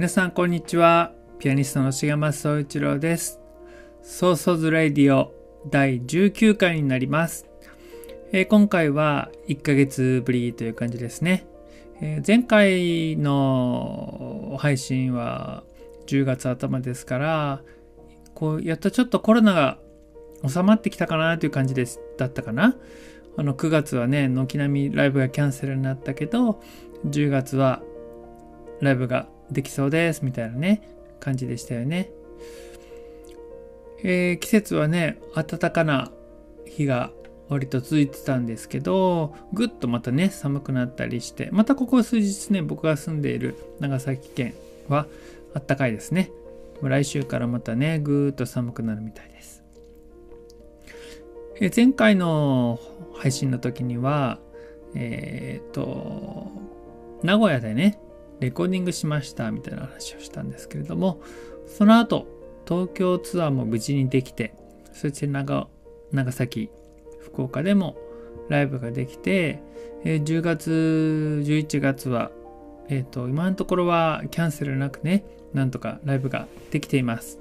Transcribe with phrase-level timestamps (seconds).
[0.00, 1.12] 皆さんこんにちは。
[1.38, 3.38] ピアニストの重松総一郎です。
[4.00, 5.30] ソーソーズラディオ
[5.68, 7.46] 第19回になります、
[8.32, 11.46] えー今回は1ヶ月ぶりという感じですね、
[12.00, 15.64] えー前回の配信は
[16.06, 17.60] 10月頭ですから
[18.34, 19.76] こうやっとちょっとコロナが
[20.48, 22.74] 収まってきたかなという感じですだったかな。
[23.36, 26.62] あの9月はね軒並みライブがキャンセルになったけど
[27.04, 27.82] 10月は
[28.80, 30.82] ライブができそうですみたいなね
[31.18, 32.10] 感じでしたよね、
[34.02, 36.10] えー季節はね暖かな
[36.64, 37.10] 日が
[37.48, 44.54] 割と続いてたんですけどぐっとまたね寒くなったりしてまたここ数日ね僕が住んでいる長崎県
[44.88, 45.06] は
[45.52, 46.30] 暖かいですね。
[46.82, 49.62] 来週からまたねぐーっと寒くなるみたいです、
[51.60, 52.80] え前回の
[53.14, 54.38] 配信の時には
[54.94, 56.50] えっ、と
[57.22, 57.98] 名古屋でね
[58.40, 61.20] レコーディングしましたみたいな話をしたんですけれども
[61.66, 62.26] その後
[62.66, 64.54] 東京ツアーも無事にできて
[64.92, 65.68] そして長
[66.12, 66.70] 長崎
[67.20, 67.96] 福岡でも
[68.48, 69.62] ライブができて、
[70.04, 72.32] え10月11月は、
[72.88, 75.24] えー、と今のところはキャンセルなくね
[75.54, 77.38] なんとかライブができています、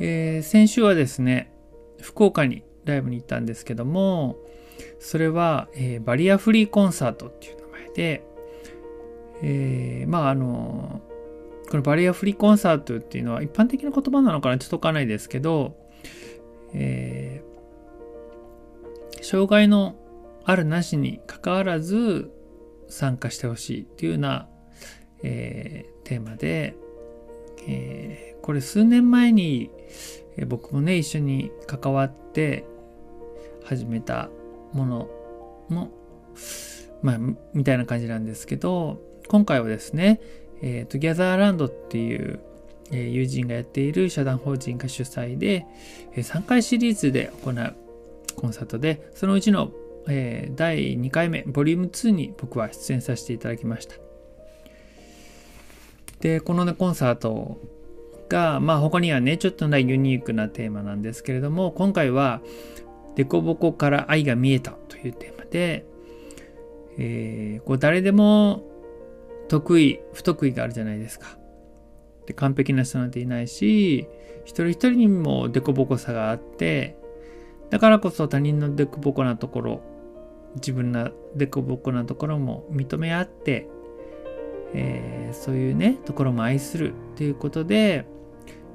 [0.00, 1.52] えー先週はですね
[2.00, 4.36] 福岡にライブに行ったんですけども
[4.98, 8.24] それは、えーバリアフリーコンサートっていう名前で、
[9.42, 11.00] えーまああの
[11.70, 15.76] このバリアフリーコンサートっていうのは一般的な言葉なのかなちょっとわかんないですけど、
[16.72, 17.48] えー
[19.20, 19.96] 障害の
[20.44, 22.30] あるなしに関わらず
[22.88, 24.48] 参加してほしいっていうような、
[25.22, 26.74] えーテーマで、
[27.66, 29.70] えーこれ数年前に、
[30.36, 32.64] えー僕もね一緒に関わって
[33.64, 34.30] 始めた
[34.72, 35.10] もの
[35.68, 35.90] の
[37.02, 37.18] まあ
[37.52, 40.20] みたいな感じなんですけど今回はですね、
[40.62, 42.40] えー、トギャザーランドっていう、
[42.90, 45.66] えー友人がやっている社団法人が主催で、
[46.14, 47.76] えー3回シリーズで行う
[48.36, 49.70] コンサートでそのうちの、
[50.08, 53.94] えー第2回目ボリューム2に僕は出演させていただきました。
[56.20, 57.60] でこの、ね、コンサート
[58.28, 62.40] がまあ他にはねちょっとねユニークなテーマなんですけれども今回は
[63.14, 65.84] 「デコボコから愛が見えた」というテーマで、
[66.96, 68.67] えーこう誰でも
[69.48, 71.38] 得意不得意があるじゃないですか。
[72.26, 74.06] で完璧な人なんていないし
[74.44, 76.96] 一人一人にもデコボコさがあって
[77.70, 79.80] だからこそ他人のデココなところ
[80.56, 83.68] 自分のデココなところも認め合って、
[84.74, 88.06] えーそういうねところも愛するということで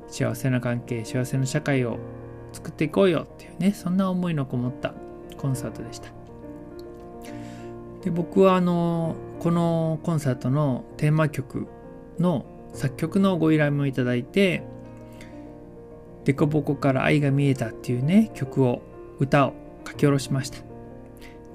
[0.07, 1.97] 幸せな関係幸せな社会を
[2.51, 4.93] 作っていこうよっていうねそんな思いのこもった
[5.37, 6.12] コンサートでした。
[8.03, 11.67] で僕はあのこのコンサートのテーマ曲
[12.19, 14.63] の作曲のご依頼もいただいて
[16.25, 18.81] 「デコボコから愛が見えた」っていうね曲を
[19.19, 19.53] 歌を
[19.87, 20.59] 書き下ろしました。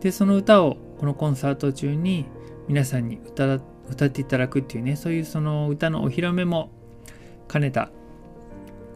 [0.01, 2.25] でその歌をこのコンサート中に
[2.69, 3.59] 皆さんに歌
[3.91, 6.71] 歌っていただくっていうねそういうその歌のお披露目も
[7.51, 7.91] 兼ねた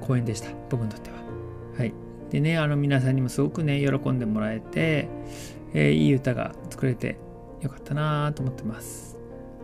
[0.01, 0.51] 公演でした。
[0.71, 1.17] 僕にとっては。
[1.79, 1.93] はい。
[2.31, 5.09] でねあの皆さんにもすごくね喜んでもらえて、
[5.75, 7.19] えーいい歌が作れて
[7.63, 9.17] よかったなと思ってます。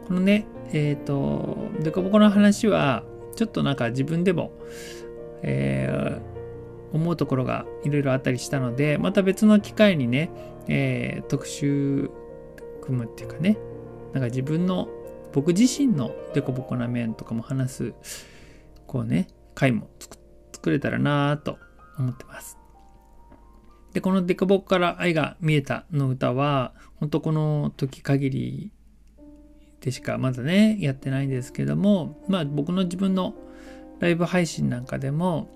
[0.06, 3.04] このねえっ、とデコボコの話は
[3.36, 4.52] ちょっとなんか自分でも、
[5.42, 6.38] えー
[6.90, 10.30] 思うところがいろいろあったりしたのでまた別の機会にね、
[10.68, 12.10] えー特集
[12.80, 13.58] 組むっていうかね
[14.14, 14.88] なんか自分の
[15.32, 17.94] 僕自身のデコボコな面とかも話す
[18.86, 19.90] こうね回も
[20.52, 21.58] 作れたらなと
[21.98, 22.56] 思ってます。
[23.92, 28.72] でこのデコボコから愛が見えたの歌は本当この時限り
[29.80, 33.34] でしかまだねやってないんですけどもまあ僕の自分の
[34.00, 35.48] ライブ配信なんかでも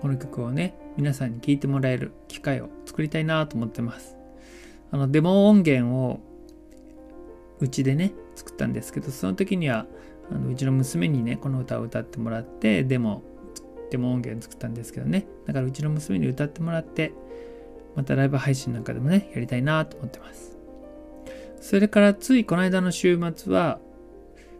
[0.00, 4.16] この曲をね皆さんに聴いてもらえる機会を作りたいなと思ってます。
[4.90, 6.20] あのデモ音源を
[7.58, 9.86] うちでね作ったんですけどその時には
[10.30, 13.22] あのうちの娘にねこの歌を歌ってもらってデモ
[13.90, 15.26] デモ音源作ったんですけどね。
[15.46, 17.12] だからうちの娘に歌ってもらって
[17.96, 20.56] またライブ配信なんかでもねやりたいなと思ってます。
[21.60, 23.80] それからついこの間の週末は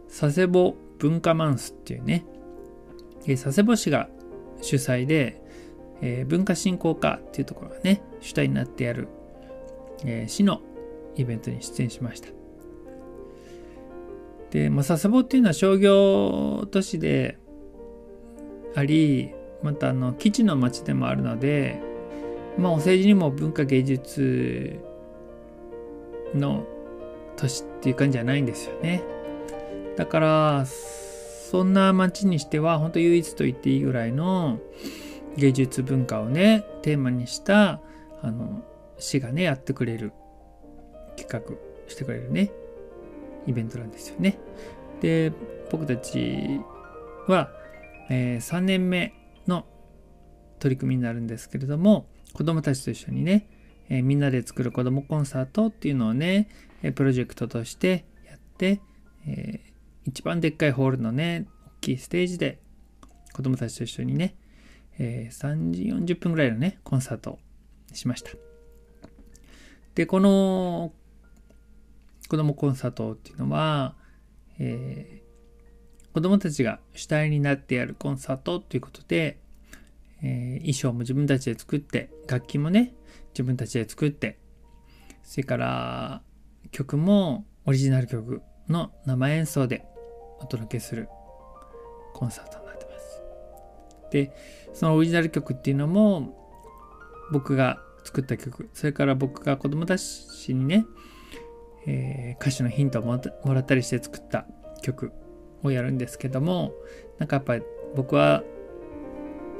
[0.09, 2.25] 佐世保文化マンスっていうね
[3.25, 4.09] 佐世保市が
[4.61, 5.41] 主催で、
[6.01, 9.07] えー、文化振興課っていうところがね主体になってやる、
[10.03, 10.61] えー、市の
[11.15, 12.29] イベントに出演しました。
[14.51, 17.37] で、まあ、佐世保っていうのは商業都市で
[18.75, 21.81] ありまたあの基地の町でもあるので、
[22.57, 24.79] まあ、お政治にも文化芸術
[26.33, 26.65] の
[27.35, 29.03] 都市っていう感じじゃないんですよね
[29.95, 34.59] だからそんな町にしては本当唯一と言っていいぐらいの
[35.37, 37.79] 芸術文化をねテーマにした
[38.21, 38.63] あの
[38.97, 40.11] 市がねやってくれる
[41.15, 41.55] 企画
[41.87, 42.51] してくれるね
[43.45, 44.37] イベントなんですよね。
[44.99, 45.31] で
[45.71, 46.59] 僕たち
[47.27, 47.49] は、
[48.09, 49.13] えー、3年目
[49.47, 49.65] の
[50.59, 53.49] 取り組みになるんですけれども子どもたちと一緒にね、
[53.89, 56.47] えー、みんなで作る子どもコンサートっていうのをね
[56.93, 58.79] プロジェクトとしてやって、
[59.25, 62.59] えー、一番でっかいホールのね大きいステージで
[63.33, 64.35] 子どもたちと一緒にね、
[64.99, 67.39] えー、3時40分ぐらいのねコンサートを
[67.93, 68.29] しました。
[69.95, 70.93] でこの
[72.27, 73.95] 子どもコンサートっていうのは、
[74.59, 79.39] えー、子どもたちが主体になってやるコンサートということで、
[80.23, 82.93] えー、衣装も自分たちで作って楽器もね
[83.33, 84.39] 自分たちで作って
[85.23, 86.21] それから
[86.71, 89.85] 曲もオリジナル曲の生演奏で
[90.39, 91.09] お届けする
[92.13, 93.21] コンサートになってます。
[94.11, 94.31] で
[94.73, 96.35] そのオリジナル曲っていうのも
[97.31, 100.85] 僕が作った曲それから僕が子供たちにね
[101.87, 103.19] えー、歌詞のヒントをも
[103.53, 104.45] らったりして作った
[104.81, 105.13] 曲
[105.63, 106.73] をやるんですけども
[107.17, 107.63] なんかやっぱり
[107.95, 108.43] 僕は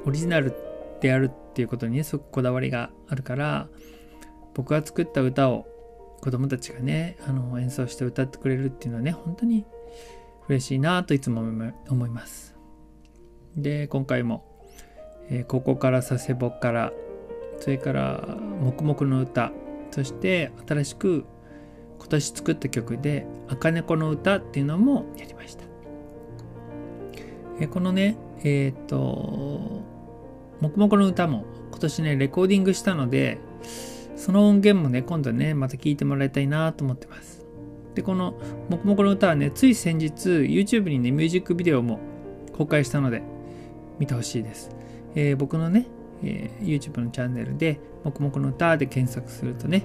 [0.06, 0.54] オリジナル
[1.02, 3.68] でやるっていうことにねすごくこだわりがあるから
[4.54, 5.68] 僕が作った歌を
[6.22, 9.66] 子供たちがねあの演奏して歌ってくれるっていうのはね本当に
[10.48, 11.42] 嬉しいなといつも
[11.90, 12.56] 思います
[13.56, 14.46] で今回も、
[15.30, 16.94] えー、ここから佐世保から
[17.60, 19.52] それから黙々の歌
[19.92, 21.26] そして新しく
[21.98, 25.66] 今年作った曲で「赤猫の歌」っていうのもやりました。
[27.60, 28.98] えこのねえっ、ー、と
[30.62, 33.40] 「もくもくの歌」も今年ねレコーディングしたので
[34.16, 37.46] その音源もね今度ねまた聴いてもらいたいなと思ってます。
[37.96, 38.40] でこの
[38.70, 42.00] 「もくもくの歌」はねつい先日 YouTube にねミュージックビデオも
[42.54, 43.22] 公開したので
[44.00, 44.70] 見てほしいです。
[45.16, 45.88] えー、僕のね、
[46.24, 49.84] えー、YouTube のチャンネルで「もくもくの歌」で検索するとね、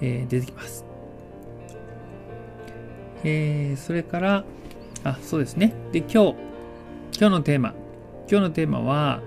[0.00, 0.92] えー、出てきます。
[3.24, 4.44] えー、それから、
[5.04, 5.74] あ、そうですね。
[5.92, 6.16] で、今日、
[7.18, 7.74] 今日のテーマ。
[8.32, 9.20] 今日のテーマは、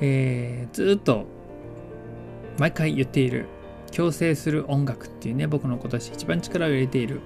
[0.00, 1.24] えー、ずっと
[2.58, 3.46] 毎回言っている、
[3.92, 7.20] 共生する音楽っていうね、僕の今年一番力を入れている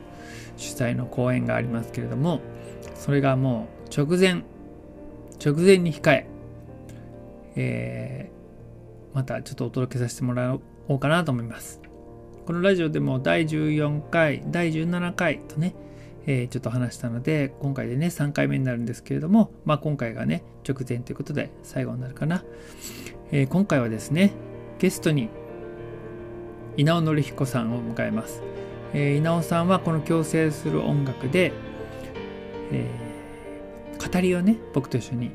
[0.59, 2.43] 主催の講演がありますけれども、
[2.95, 4.43] それがもう直前、
[5.43, 6.27] 直前に控え、
[7.57, 11.81] えー、またちょっとお届けさせてもらおうかなと思います。
[12.45, 15.75] このラジオでも第14回、第17回とね、
[16.31, 22.45] えー、ちょっと話したので、今回でね、3回目になるんですけれども、まあ今回がね、直前ということで最後になるかな。
[23.33, 24.33] えー、今回はですね、
[24.79, 25.31] ゲストに
[26.77, 28.43] 稲尾紀彦さんを迎えます。
[28.93, 31.51] えー、稲尾さんはこの共生する音楽で、
[32.73, 35.31] えー、語りをね、僕と一緒に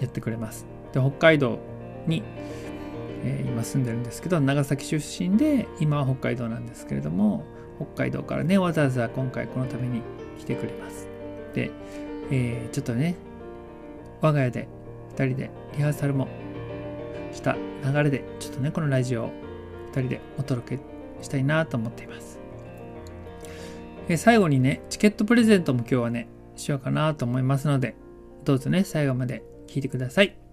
[0.00, 0.66] やってくれます。
[0.94, 1.58] で、北海道
[2.06, 2.22] に、
[3.22, 7.44] えー、今住んでるんですけど、長崎出身で、今は北海道なんですけれども、
[7.76, 10.00] 北海道からね、わざわざ今回このために
[10.38, 11.08] 来てくれます。
[11.54, 11.70] で、
[12.30, 13.16] えー、ちょっとね、
[14.20, 14.68] 我が家で
[15.16, 16.28] 2人でリハーサルも
[17.32, 19.30] した流れで、ちょっとね、このラジオを
[19.92, 20.82] 2人でお届け
[21.22, 22.38] したいなと思っています。
[24.08, 27.94] えー、最後にね、チケットプレゼントも今日はね、しようかなと思いますので、
[28.44, 30.47] どうぞね、最後まで聞いてください。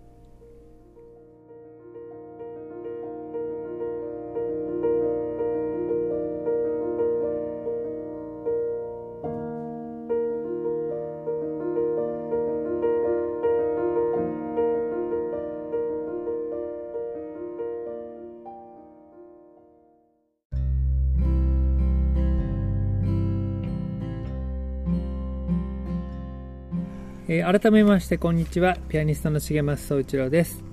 [27.36, 28.78] えー改めましてこんにちは。
[28.88, 30.64] ピアニストの重松総一郎です、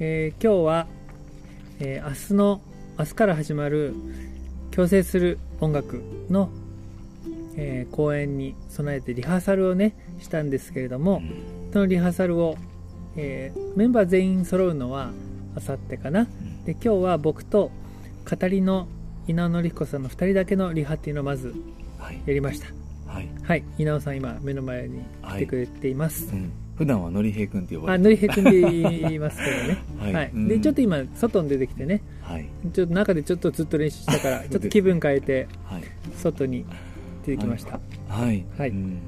[0.00, 0.86] えー今日は、
[1.78, 2.60] えー明日の
[2.98, 3.94] 明日から始まる
[4.72, 6.50] 強制する音楽の、
[7.56, 11.22] えー公演に備えてリハーサルをねしたんですけれども、
[11.72, 12.56] そのリハーサルを、
[13.14, 15.12] えーメンバー全員揃うのは
[15.54, 16.26] あさってかな。
[16.64, 17.70] で今日は僕と
[18.28, 18.88] 語りの
[19.28, 21.54] 稲尾紀彦さんの2人だけのリハっていうのをまず
[22.00, 22.20] はい。
[22.26, 22.66] やりました。
[22.66, 22.74] はい、
[23.42, 23.64] はい。
[23.78, 29.78] 稲尾さん今目の前に来てくれています、うん、普段はのりへいくんって呼ばあれてのりへくんで言いますけどね。
[30.12, 30.30] はい。
[30.34, 30.48] うん。
[30.48, 32.02] でちょっと今外に出てきてね。
[32.22, 32.46] はい。
[32.72, 35.82] ちょっと中でちょっとずっと練習したから ちょっと気分変えてはい。
[36.16, 36.64] 外に
[37.24, 38.44] 出てきました、はい。
[38.56, 38.70] はい。
[38.70, 38.98] うん。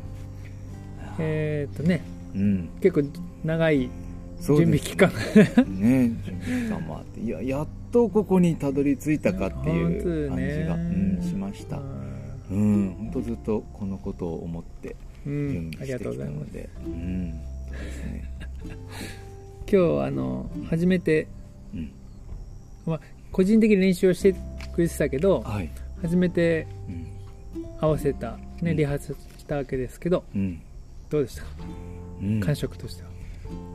[1.19, 2.03] えーっとね。
[2.35, 2.69] うん。
[2.81, 3.09] 結構
[3.45, 3.91] 長い
[4.41, 5.11] そう準備期間、
[5.81, 11.81] ねね準備期間もあっていややっとここにたどり着いたかっていう感じが、うん、しました
[12.51, 12.95] うん。
[12.99, 16.39] 本当ずっとこのことを思ってう準ん、ありが備してきとうございます。
[16.41, 17.33] たのでうん。
[17.67, 18.31] そうですね
[19.71, 21.29] 今日あの初めて、
[21.75, 21.91] うん。
[22.87, 23.01] まあ、
[23.33, 24.35] 個人的に練習をして
[24.73, 25.71] くれてたけどはい。
[26.01, 27.07] 初めてうん。
[27.81, 28.77] 合わせた、ね、うん。
[28.77, 30.61] リハーサルしたわけですけどうん。
[31.11, 31.49] どうでしたか？
[32.23, 32.41] うん。
[32.41, 33.09] 感触としては、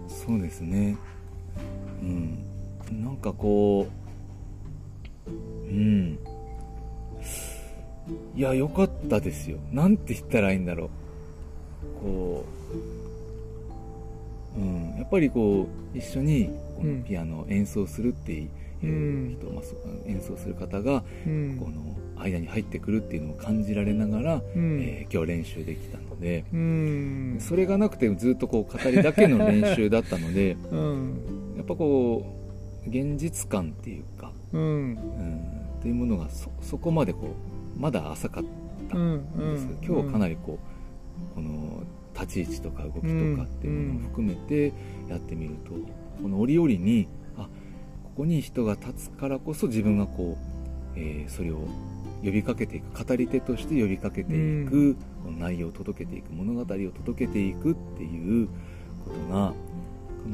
[0.07, 0.95] そうですね。
[2.01, 2.39] うん。
[2.91, 3.87] なんかこ
[5.27, 6.19] ううん
[8.35, 9.57] いや良かったですよ。
[9.71, 10.89] なんて言ったらいいんだろう。
[12.01, 12.45] こ
[14.55, 19.75] ううんやっぱりこう一緒にこのピアノを演奏するっていう人、まあそ
[20.07, 21.57] 演奏する方がうん。
[21.59, 21.81] この
[22.15, 24.81] 間に入ってくるっていうのを感じられながら、うん。
[24.81, 27.37] えー今日練習できたので、うん。
[27.39, 31.53] それがなくてずっとこう語りだけの練習だったので うん。
[31.57, 32.25] やっぱこ
[32.85, 34.61] う現実感っていうか、うん。
[34.61, 34.97] うん、
[35.79, 38.43] っていうものがそそこまでこうまだ浅かっ
[38.89, 40.59] たうんんですけど、今日かなりこ
[41.31, 43.07] うこの立ち位置とか動きとか
[43.43, 44.73] っていうものを含めて
[45.09, 45.71] やってみると、
[46.21, 47.47] この折々にあ
[48.03, 50.37] ここに人が立つからこそ自分がこ
[50.95, 51.67] う、えーそれを
[52.23, 58.53] 呼びかけていく語り手として呼びかけていく、うんこの内容を届けていく物語を届けていくっていうこ
[59.29, 59.53] とが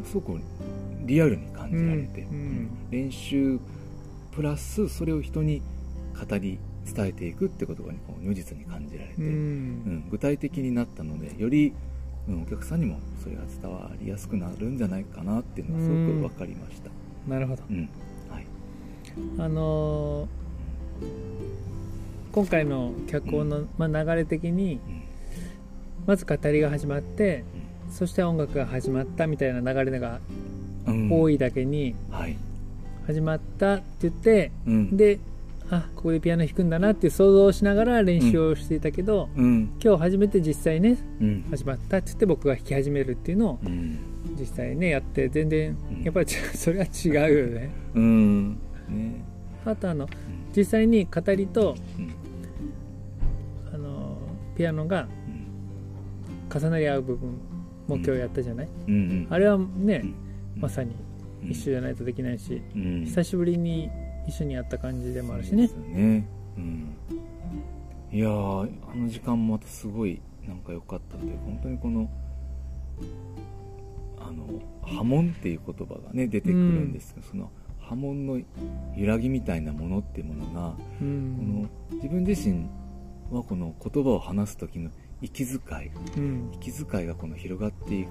[0.03, 0.39] すごく
[1.05, 2.69] リアルに感じられて、うんうん。
[2.89, 3.59] 練習
[4.31, 5.61] プラスそれを人に
[6.29, 6.59] 語り
[6.93, 11.73] 伝えていくってことが、ね、こう如実に感じられて、ううんん具体的になったのでより、
[12.27, 16.89] うん、お客さんにもそれが伝わりやすくなるんじゃないかなっていうのがすごく分かりました。
[17.27, 17.63] なるほど。
[17.69, 17.89] うん。
[18.29, 18.45] はい。
[19.37, 20.39] あのー
[22.31, 25.01] 今回の脚本の、まあ、流れ的にうん。
[26.05, 27.43] まず語りが始まって
[27.91, 30.19] そして音楽が始まったみたいな流れが
[30.85, 31.11] うん。
[31.11, 32.37] 多いだけにはい。
[33.07, 34.97] 始まったって言ってうん。
[34.97, 35.19] で
[35.71, 39.77] あここでピアノ弾くんだなって想像をしながら練習をしていたけど、うん。
[39.83, 41.45] 今日初めて実際ねうん。
[41.49, 43.99] 始まったって言って僕が弾き始めるっていうのをうん。
[44.39, 46.03] 実際ねやって全然うん。
[46.03, 47.69] やっぱり それは違うよね。
[47.93, 48.49] うん。
[48.89, 49.23] ね。
[49.65, 50.07] あとあの
[50.55, 53.73] 実際に語りとうん。
[53.73, 54.17] あの
[54.55, 56.59] ピアノがうん。
[56.59, 57.29] 重なり合う部分
[57.87, 58.69] も今日やったじゃない、
[59.29, 60.61] あれはね、うん。
[60.61, 60.95] まさに
[61.43, 63.05] 一緒じゃないとできないし、うん。
[63.05, 63.89] 久しぶりに
[64.29, 65.67] 一緒にやった感じでもあるしね。
[65.89, 66.25] ね。
[66.57, 66.95] うん。
[68.11, 72.09] いやーあの時間もまたすごいなんか良かったんで本当にこの
[74.19, 74.45] あの
[74.81, 78.39] 波紋っていう言葉がね出てくるんですけど、その波紋の
[78.95, 82.65] 揺らぎみたいなものっていうものが、うこんの自分自身
[83.31, 84.89] はこの言葉を話す時の
[85.21, 86.51] 息遣いうん。
[86.53, 88.09] 息遣いがこの広がっていく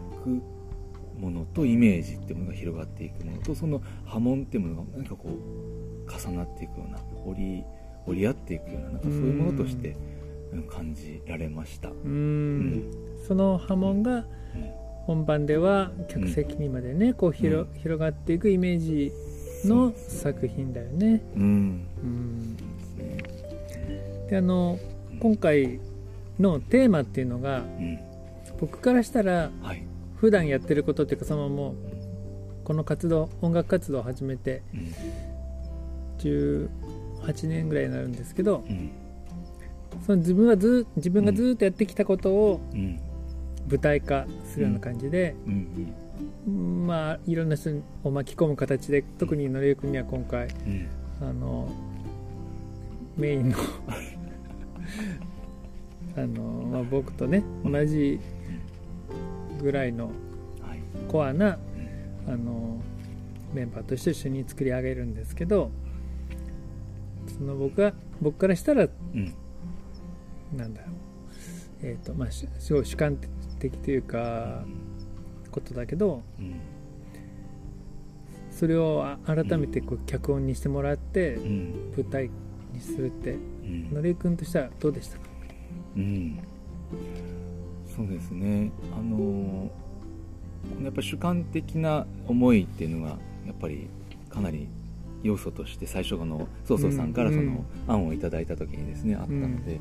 [1.18, 7.64] ものとイメージっていうものが広がっていくものとその波紋っていうものが何かこう重なっていくような折り
[8.06, 9.96] 折り合っていくようななんかそういうものとして
[10.52, 10.62] うん。
[10.64, 11.88] 感じられました。
[11.90, 12.60] ううん。
[12.78, 12.92] ん
[13.26, 14.24] その波紋がうん。
[15.06, 17.78] 本番では客席にまでねこう広,、うん。
[17.80, 19.12] 広がっていくイメージ
[19.66, 21.22] の作品だよね。
[21.34, 21.86] うん。
[22.02, 22.56] うん。
[24.28, 24.78] であの
[25.20, 25.80] 今回
[26.38, 27.98] のテーマっていうのがうん。
[28.60, 29.82] 僕からしたらはい。
[30.16, 31.74] 普段やってることっていうかそのもう
[32.64, 34.92] この活動音楽活動を始めてうん
[36.18, 38.90] 18年ぐらいになるんですけどうん。
[40.06, 43.00] その自分はず自分がずっとやってきたことをうん。
[43.68, 47.70] 舞台化するような感じで、うんまあいろんな人
[48.02, 50.88] を巻き込む形で特にのりゆくんには今回うん。
[51.20, 51.68] あの
[53.16, 53.56] メインの
[56.16, 58.18] あの、まあ、僕とね同じ
[59.60, 60.78] ぐらいのはい。
[61.08, 61.58] コアな
[62.26, 62.32] うん。
[62.32, 62.80] あの
[63.54, 65.70] メンバーとして一緒に作り上げるんですけど
[67.28, 69.34] その僕が僕からしたらうん。
[70.56, 71.86] なんだろう。
[71.86, 73.18] えっ、とまあしすごい主観
[73.58, 74.64] 的というか
[75.50, 76.54] ことだけどうん。
[78.50, 81.92] それをあ改めてこう脚本にしてもらってうん。
[81.96, 82.30] 舞台
[82.72, 83.90] にするってうん。
[83.92, 85.24] のりえくんとしてはどうでしたか？
[85.96, 86.38] うん。
[87.86, 88.70] そうですね。
[88.98, 89.70] あのこ
[90.78, 93.10] のやっぱり主観的な思いっていうのが
[93.46, 93.88] やっぱり
[94.28, 94.68] かなり
[95.22, 99.80] 要素として最初のそうそうさんからそうんの案をいただいた時にですねあったので,、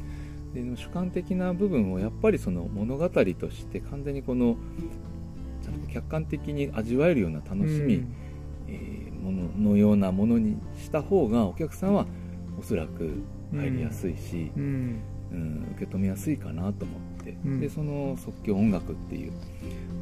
[0.53, 4.57] で主観的な部分をやっぱりその物語として完全にこの
[5.61, 8.03] ちゃんと客観的に味わえるような楽しみ、
[8.67, 12.05] えーもののようなものにした方がお客さんは
[12.57, 14.63] おそらく入りやすいし、うん。
[14.63, 15.01] うん。
[15.29, 17.59] うん、受け止めやすいかなと思って、うん。
[17.59, 19.33] でその即興音楽っていう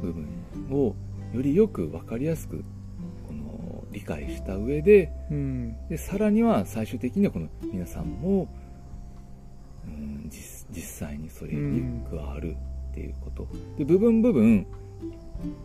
[0.00, 0.26] 部分
[0.70, 0.94] を
[1.34, 2.64] よりよく分かりやすく
[3.96, 5.88] 理解した上でうん。
[5.88, 8.46] でさらには最終的にはこの皆さんも、
[9.86, 12.56] うん、実実際にそれに加わる
[12.90, 13.48] っていうこと、
[13.78, 14.66] で部分部分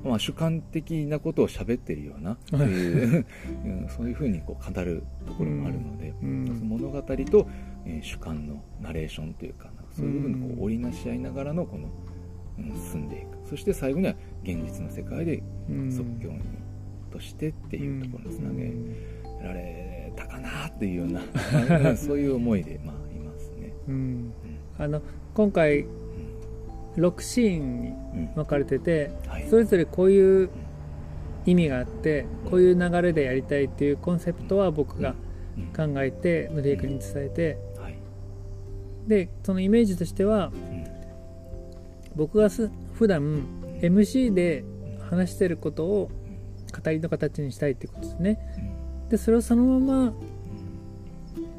[0.03, 3.25] まあ、主観的なことを喋ってるようなっていう
[3.65, 11.89] うんそういうふうにこう語るところもあるので、うん物語と、えー主観のナレーションというかそういう部分をこう織りなし合いながらのこの、
[12.59, 13.49] うん、進んでいく。
[13.49, 16.41] そして最後には現実の世界でうん即興に
[17.11, 18.71] としてっていうところにつなげ
[19.47, 21.21] られたかなっていうような、
[21.83, 23.73] まあ そういう思いで、まあ、いますね。
[23.87, 23.95] うん。
[23.95, 24.31] うん。
[24.77, 25.01] あの
[25.33, 25.87] 今回うん。
[26.95, 29.45] 6シーンにうん分かれててはい。
[29.47, 30.49] それぞれこういう
[31.45, 35.15] 意味があってこういう流れでやりたいっていうコンセプトは僕が
[35.57, 35.93] うん。
[35.93, 37.57] 考えてのりえくんに伝えて。
[37.77, 37.95] はい。
[39.07, 40.83] でそのイメージとしてはうん。
[42.15, 43.43] 僕がす普段
[43.81, 44.63] MC で
[45.09, 46.11] 話してることを
[46.71, 48.39] 語りの形にしたいってことですね。
[49.09, 50.13] でそれをそのままう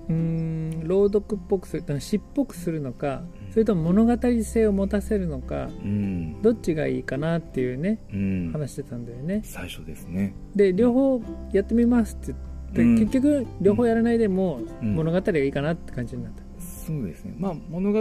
[0.09, 6.41] ーん朗読っぽくする詩っぽくするのかそれとも物語性を持たせるのかうん。
[6.43, 8.51] どっちがいいかなっていうねうん。
[8.53, 9.43] 話してたんだよね。
[9.45, 10.35] 最初ですね。
[10.57, 12.99] で両方やってみますって言って、うん。
[12.99, 14.95] 結局両方やらないでもうん。
[14.95, 17.99] 物語がいいかなって感じになった、そうですね、まあ、物語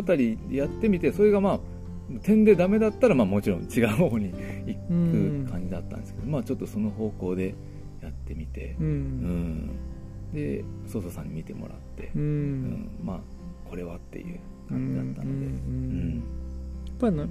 [0.50, 1.60] やってみてそれがまあ
[2.19, 4.32] 点でダメだったらまあもちろん違う方に
[4.65, 5.45] 行うん。
[5.45, 7.56] く感じだったんですけど、まあちょっとその方向で
[8.02, 8.91] やってみてう、うん。
[9.67, 9.69] ん
[10.34, 12.89] でソソさんに見てもらって、うん、うん。
[13.04, 13.19] まあ
[13.69, 16.24] これはっていう感じだったので、うんうん
[17.02, 17.28] やっぱの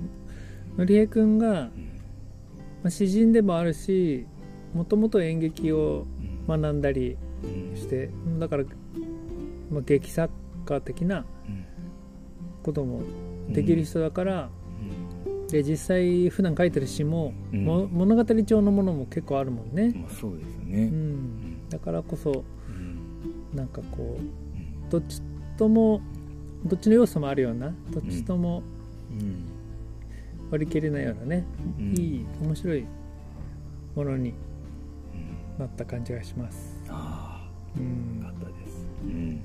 [0.76, 1.70] のりえくんが、ま
[2.84, 4.26] あ、詩人でもあるし
[4.74, 6.06] もともと演劇を
[6.48, 6.60] うん。
[6.60, 7.76] 学んだりうん。
[7.76, 8.64] してだから、
[9.70, 10.32] まあ、劇作
[10.64, 11.64] 家的なうん。
[12.62, 13.02] ことも
[13.48, 14.59] できる人だから、うん
[15.50, 17.64] で実際普段書いてる詩も、うん。
[17.64, 23.56] も物語調のものも結構あるもんね、まあ、そうですうね、ん、だからこそうん。
[23.56, 25.20] なんかこうどっち
[25.56, 26.00] とも
[26.64, 28.62] どっちの要素もあるようなどっちとも
[29.10, 29.44] うん
[30.50, 31.44] 割り切れないようなね、
[31.78, 31.94] うん。
[31.98, 32.84] いい面白い
[33.94, 34.34] ものにうん。
[35.58, 36.76] なった感じがします。
[36.88, 39.40] あうあよんかったです、うん。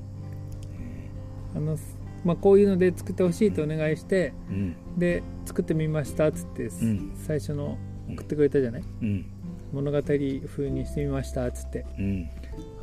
[1.56, 1.78] あの
[2.26, 4.76] まあ、こういうので作ってほしいとお願いしてうん。
[4.98, 7.12] で作ってみましたっつって、ん。
[7.16, 7.78] 最初の
[8.10, 8.84] 送ってくれたじゃない？
[9.02, 9.26] うん。
[9.72, 11.86] 物語風にしてみましたっつって。
[11.98, 12.28] うん。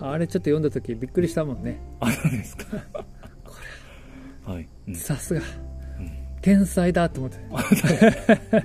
[0.00, 1.80] ああれちょっと読んだ時びっくりしたもんね。
[2.00, 2.64] あそうですか。
[4.52, 4.94] はい、うん。
[4.94, 5.40] さすが。
[5.98, 6.10] うん。
[6.40, 7.38] 天才だと思って。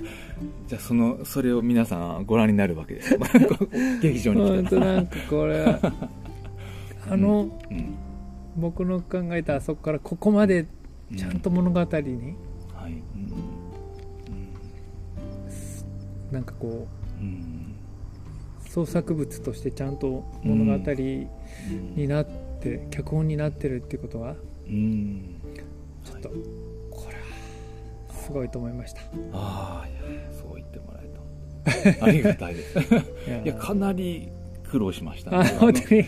[0.68, 3.18] じゃあそのそれを皆さんご覧になるわけです。
[4.00, 4.80] 劇場に本来たら。
[4.82, 5.64] 当なんかこれ
[7.10, 7.94] あの、うん
[8.58, 10.66] 僕の考えたあそこからここまで
[11.16, 11.86] ちゃんと物語に
[12.74, 12.92] はい。
[12.92, 13.02] うん
[16.30, 16.86] なんかこ
[17.20, 17.74] うん。
[18.66, 22.26] う創作物としてちゃんと物語うんになっ
[22.60, 24.34] て、脚本になってるっていうことは
[24.66, 25.40] うん。
[26.04, 26.28] ちょっと
[26.90, 29.00] これはすごいと思いました。
[29.32, 29.88] ああ
[30.32, 32.04] そう言ってもらえた。
[32.04, 32.78] ありがたいです。
[33.44, 34.28] いやかなり
[34.70, 35.38] 苦労しました。
[35.40, 36.04] あ本当に？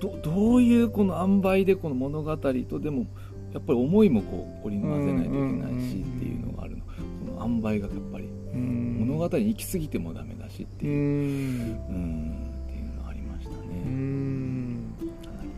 [0.00, 3.06] どどういうこの塩梅でこの物語とでも
[3.52, 6.84] やっぱり思いもこう織り交ぜないといけないしっていうのがあるの。
[6.84, 6.92] こ
[7.40, 11.76] の塩梅がやっぱり物語に行き過ぎてもダメだしってういううん。
[11.88, 15.48] うんっていうのがありましたうねんかなり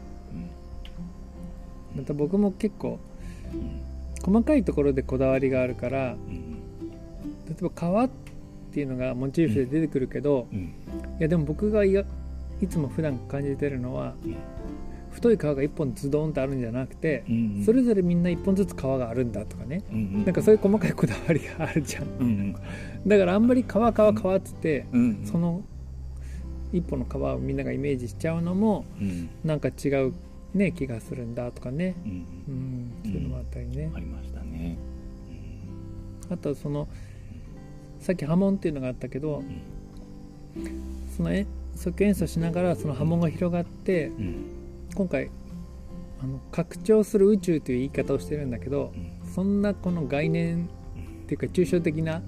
[1.96, 2.98] また僕も結構
[3.52, 3.80] うん。
[4.32, 6.52] 細かいところでこだわりがあるからうん。
[7.48, 8.21] 例えば川って
[8.80, 10.58] いうのがモチーフで出てくるけど、うん。
[10.60, 10.64] い
[11.20, 12.04] やでも僕がいや
[12.60, 14.36] いつも普段感じてるのは、うん。
[15.10, 17.64] 太い川が1本ズドンってあるんじゃなくて、うんうん。
[17.64, 20.24] それぞれみんな1本ずつ川があるんだとかね、うんうん。
[20.24, 22.04] なんかそういう細かいこだわりがあるじゃん。
[22.04, 22.56] うんうん。
[23.06, 25.62] だからあんまり川川川っつって、うんその
[26.72, 29.28] 一本の川をみんながイメージしちゃうのもうん。
[29.44, 30.14] なんか違う
[30.54, 32.12] ね気がするんだとかね、うん
[32.48, 34.76] うん、そういうのもあったりね、ありましたね。
[36.30, 36.88] あとその
[38.02, 39.44] さっき波紋っていうのがあったけど、
[41.16, 44.44] そのえ即興演奏しながらその波紋が広がって、うん。
[44.94, 45.30] 今回
[46.22, 49.32] あの拡張する宇宙という言い方をしてるんだけどうん。
[49.32, 50.68] そんなこの概念
[51.24, 52.22] っていうか抽象的な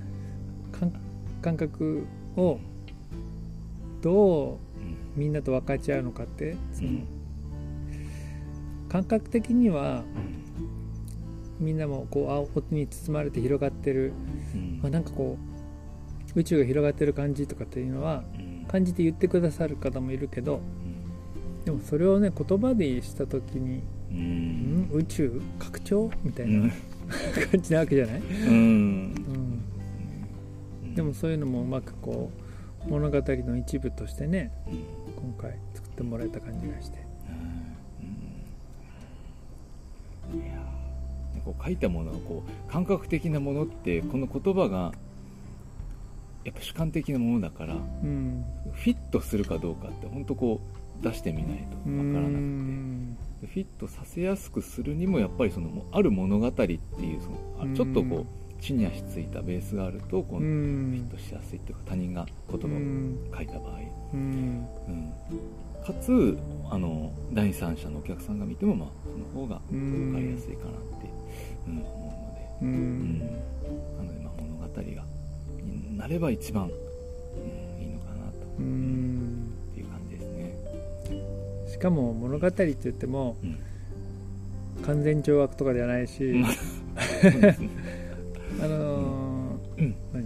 [0.72, 0.92] 感
[1.42, 2.06] 感覚
[2.36, 2.58] を
[4.00, 7.06] どううんみんなと分かち合うのかってそのうん。
[8.88, 10.04] 感覚的には
[11.58, 11.64] うん。
[11.66, 14.12] みんなもこう青音に包まれて広がってる、
[14.54, 14.78] うん。
[14.82, 15.53] まあ、なんかこう
[16.34, 18.64] 宇宙が広がってる感じとかっていうのはうん。
[18.66, 20.60] 感じて言ってくださる方もいるけど
[21.64, 24.88] でもそれをね言葉でした時にうん。
[24.88, 26.10] ん宇宙拡張？
[26.22, 26.68] みたいうん。
[26.68, 26.74] な
[27.50, 29.14] 感じなわけじゃない、うん。
[30.82, 32.30] うん、でもそういうのもうまくこ
[32.86, 34.74] う物語の一部としてねうん。
[35.30, 36.98] 今回作ってもらえた感じがして。
[40.32, 40.40] うん。
[40.40, 41.44] いやー。
[41.44, 44.92] こう書いたものはこう感覚的なものってこの言葉が
[46.44, 48.44] やっぱ主観的なものだからうん。
[48.72, 50.60] フィットするかどうかって本当こ
[51.00, 53.24] う出してみないとうわからなくて。
[53.46, 56.78] フィットさせやすくするにもやっぱりそのある物語っていう
[57.20, 57.36] その
[57.72, 60.48] あちょっとこう地に足ついたベースがあるとこううフィ
[60.96, 63.18] ッんトしやすいっていうか他人が言葉をうん。
[63.36, 63.78] 書いた場合、
[64.14, 64.66] うん。
[64.88, 65.12] うん、
[65.84, 66.38] かつ
[66.70, 70.12] あの第三者のお客さんが見ても、まあ、その方がうん。
[70.12, 71.10] 分かりやすいかなって、
[71.68, 72.68] うん、思ううので、うん。
[72.70, 73.24] ん、な
[74.02, 74.94] ので、まあ、物語がに
[75.96, 76.70] なれば一番、うん、
[77.82, 79.50] いいのかなと、うっん。
[79.74, 80.54] ていう感じですね。
[81.72, 83.56] しかも物語って言ってもうん。
[84.84, 86.48] 完全懲悪とかではないし、ま
[88.62, 89.94] あのーうん。
[90.12, 90.24] 何？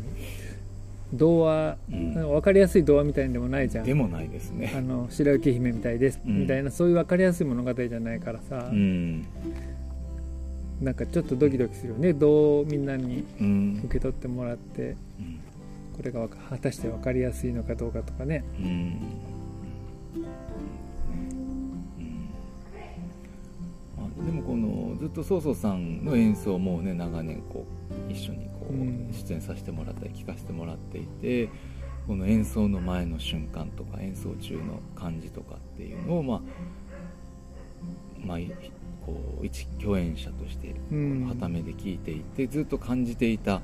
[1.15, 2.15] 童話、うん。
[2.15, 3.85] 分かりやすい童話みたいんでもないじゃん。
[3.85, 4.73] でもないですあね。
[4.81, 6.41] の白雪姫みたいです、うん。
[6.41, 9.25] みたいなそういう分かりやすい物語じゃないからさ、うん。
[10.83, 12.13] なんかちょっとドキドキするよね。
[12.13, 13.81] どうみんなにうん。
[13.85, 14.97] 受け取ってもらって。
[15.21, 15.39] うん
[15.99, 18.45] これが果たして分かりやすいのかどうかとかね。
[18.61, 18.99] うん。
[23.99, 27.67] あでもこのずっと曹操さんの演奏もね長年こ
[28.09, 31.49] う一緒にこううん出演させてもらったり聴かせてもらっていて
[32.07, 36.41] この演奏の前の瞬間とか演奏中の感じとかっていうのをまあ
[38.25, 38.53] まあい
[39.05, 41.27] こう一共演者としてうん。
[41.27, 43.61] はためで聞いていてずっと感じていた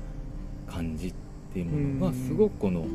[0.67, 1.13] 感じっ
[1.55, 2.85] ていうものがすごくこの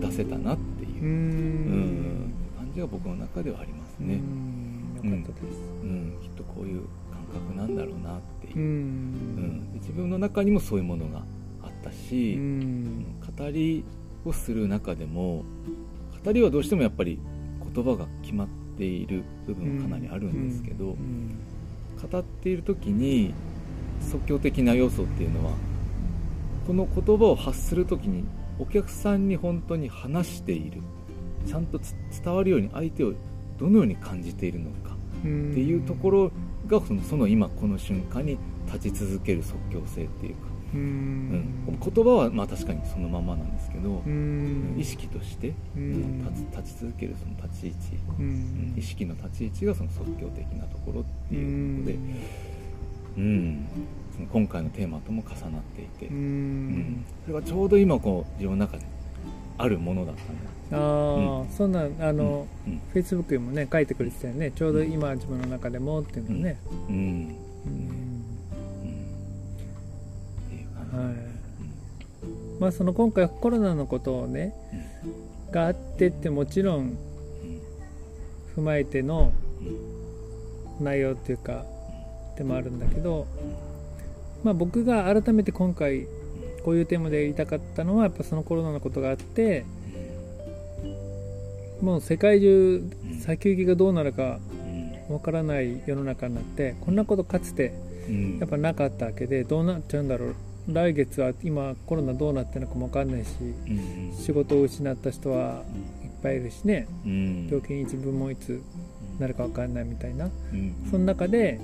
[0.00, 1.04] 出せたなっていう。
[1.04, 2.32] うん。
[2.56, 4.20] 感じが僕の中ではありますね、
[5.04, 5.10] うん。
[5.10, 5.58] よかったです。
[5.82, 8.56] うん、きっとこういう感覚なんだろうなっていう。
[8.56, 9.68] う、ん。
[9.74, 11.24] 自分の中にもそういうものが
[11.62, 13.04] あったうし、ん。
[13.20, 13.84] 語り
[14.24, 15.44] をする中でも
[16.24, 17.18] 語りはどうしてもやっぱり
[17.74, 21.36] 言葉が決まっている部分がかなりあるんですけど、うん。
[22.10, 23.34] 語っている時に
[24.00, 25.52] 即興的な要素っていうのは
[26.66, 28.24] この言葉を発する時に
[28.58, 30.80] お客さんに本当に話している。
[31.46, 33.14] ちゃんとつ伝わるように相手を
[33.58, 34.96] どのように感じているのか。
[35.24, 36.32] うんっていうところ
[36.66, 40.40] がそのその今この瞬間に立ち続ける即興性っていうか、
[40.74, 40.84] ううん。
[41.34, 44.74] ん言葉はまあ確かにそのままなんですけどう、ん。
[44.78, 47.76] 意識として、立ち続けるその立ち位置、
[48.18, 48.74] ううん。
[48.74, 51.98] ん意識の立ち位置がその即興的なところってういうことで、ん。
[53.18, 53.66] うん、
[54.14, 56.68] その今回のテーマとも重なっていて、ううん。
[56.70, 58.84] んそれがちょうど今こう自分の中で
[59.58, 62.80] あるものだったんだああ、そんなんあの、うん。
[62.92, 64.50] フェイスブックにもね書いてくれてたよね。
[64.50, 66.94] ちょうど今自分の中でもっていうのね、うん。
[66.94, 67.02] うん。
[67.04, 67.34] うん。
[70.46, 71.14] っていう感じ、はい。
[72.60, 74.54] まあその今回コロナのことをね
[75.50, 76.98] があってってもちろんうん。
[78.56, 80.84] 踏まえてのうん。
[80.84, 81.64] 内容っていうか
[82.36, 83.26] でもあるんだけど、
[84.42, 86.06] まあ、僕が改めて今回
[86.64, 89.64] こういうテーマで言いたかったのはやっぱそのコロナのことがあって
[91.80, 92.82] もう世界中
[93.20, 94.38] 先行きがどうなるか
[95.08, 97.72] うんわからない世の中になってこんなことかつて
[98.08, 100.34] うんやっぱなかったわけでどうなっちゃうんだろう。
[100.68, 105.64] 来月は今コロナどうなってるのかもわかんないしうん仕事を失った人は
[106.04, 106.86] いっぱいいるしね。
[107.04, 107.46] うん。
[107.46, 108.62] 病気に自分もいつ
[109.18, 110.26] なるかわかんないみたいな。
[110.52, 110.74] うん。
[110.88, 111.60] その中で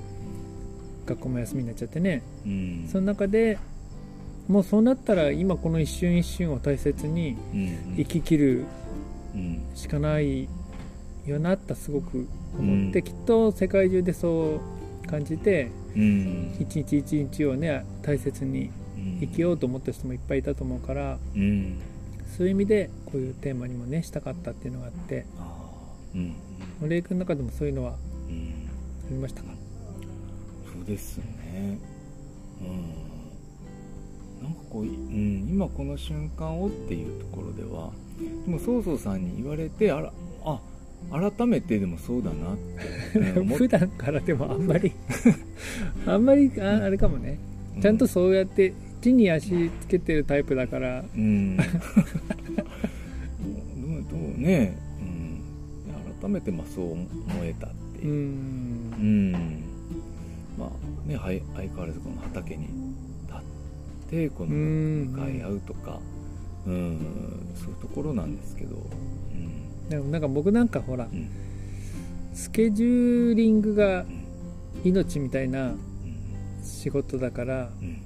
[1.08, 2.22] 学校も休みになっちゃってね。
[2.44, 2.88] うん。
[2.90, 3.58] その中で
[4.48, 8.64] もうそうなったら今この一瞬一瞬を大切にうん生き切る
[9.34, 9.62] うん。
[9.74, 10.48] しかない
[11.26, 12.26] よなってすごく
[12.58, 13.04] 思って、うん。
[13.04, 14.60] きっと世界中でそ
[15.04, 16.56] う感じてうん。
[16.60, 21.78] 一日一日をね大切にうん生きようと思った人もいっぱいいたと思うからうん。
[22.36, 25.24] そういう意味でこういうテーマにもねしたかったっていうのがあって。
[26.14, 26.34] うん
[26.88, 27.94] レイ君の中でもそういうのはあ
[28.28, 28.52] うん。
[29.10, 29.48] りましたか？
[30.88, 31.78] ですね。
[32.60, 33.08] うん。
[34.42, 37.90] なんかこう、うん、今この瞬間をっていうところでは
[38.46, 40.12] でも曹操さんに言われてあら
[40.44, 40.60] あ
[41.10, 42.56] 改めてでもそうだな っ
[43.14, 44.92] て、普段からでもあんまり
[46.06, 47.38] あんまりああれかもね。
[47.80, 51.04] ちゃんとそうやって地に足つけてるタイプだから。
[51.14, 51.56] うん。
[51.62, 51.66] どう
[54.10, 57.06] どうね、うん、改めてまあそう思
[57.42, 59.32] えたってういう、うん。
[59.32, 59.67] ん
[60.58, 62.66] まあねはい相変わらずこの畑に
[63.26, 65.12] 立ってこのうん。
[65.12, 66.00] 向かい合うとか、
[66.66, 66.98] うん、
[67.54, 69.88] そういうところなんですけど、うん。
[69.88, 71.30] でもなんか僕なんかほらうん。
[72.34, 74.18] スケジューリングがうん
[74.84, 75.78] 命みたいなうん。
[76.62, 78.02] 仕事だからうん。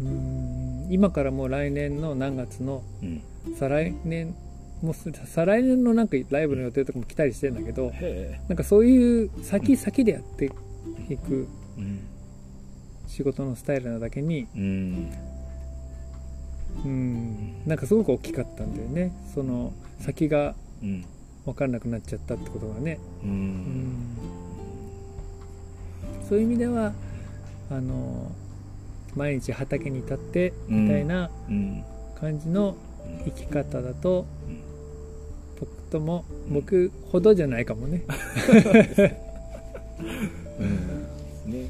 [0.00, 3.22] うん今からもう来年の何月のうん。
[3.58, 4.34] 再来年
[4.82, 10.54] もうす再来年のなんかライブの予定とかも来たりしてるんだけどへなんかそういう先先でやっていく
[11.10, 11.18] え
[11.78, 12.00] うん。
[13.06, 15.10] 仕事のスタイルなだけにうん。
[16.84, 17.66] うん。
[17.66, 19.12] なんかすごく大きかったんだよね。
[19.34, 21.04] その先がうん。
[21.44, 22.98] 分かんなくなっちゃったってことがね。
[23.24, 23.32] ううん。
[23.32, 23.96] ん
[26.28, 26.92] そういう意味では
[27.70, 28.30] あの
[29.16, 31.82] 毎日畑に立ってみたいなうん。
[32.20, 32.78] 感じのうん
[33.24, 34.58] 生き方だとうん。
[35.58, 38.02] 僕とも僕ほどじゃないかもね
[40.60, 41.52] うん。
[41.52, 41.68] ね。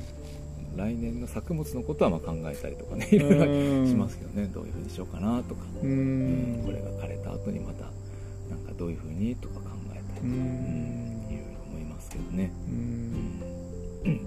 [0.76, 4.48] 来年の作物のことはまあ考えたりとかねいろいろしますけどね。
[4.52, 6.62] どういうふうにしようかなとか、ううん。
[6.62, 7.84] んこれが枯れた後にまた
[8.48, 10.30] なんかどういうふうにとか考えたりとか、ううん。
[10.30, 10.36] ん
[11.30, 13.42] いろいろ思いますけどね、うん。
[14.04, 14.20] うん。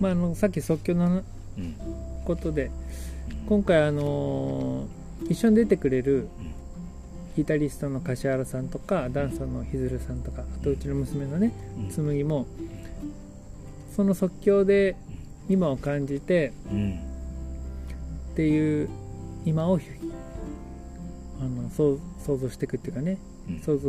[0.00, 1.22] まああのさっき即興の
[1.56, 1.74] うん
[2.26, 2.70] ことで
[3.48, 4.86] 今回あの
[5.28, 6.28] 一緒に出てくれる
[7.36, 11.88] ギタリストの柏原さんとかダンサーのひずるさんとかあとうちの娘のねうん。
[11.90, 12.46] 紬も
[13.94, 14.96] その即興で
[15.48, 16.98] 今を感じてうん
[18.32, 18.88] っていう
[19.44, 19.78] 今を
[21.40, 23.18] あのそう想像していくっていうかね。
[23.48, 23.60] うん。
[23.60, 23.88] 想像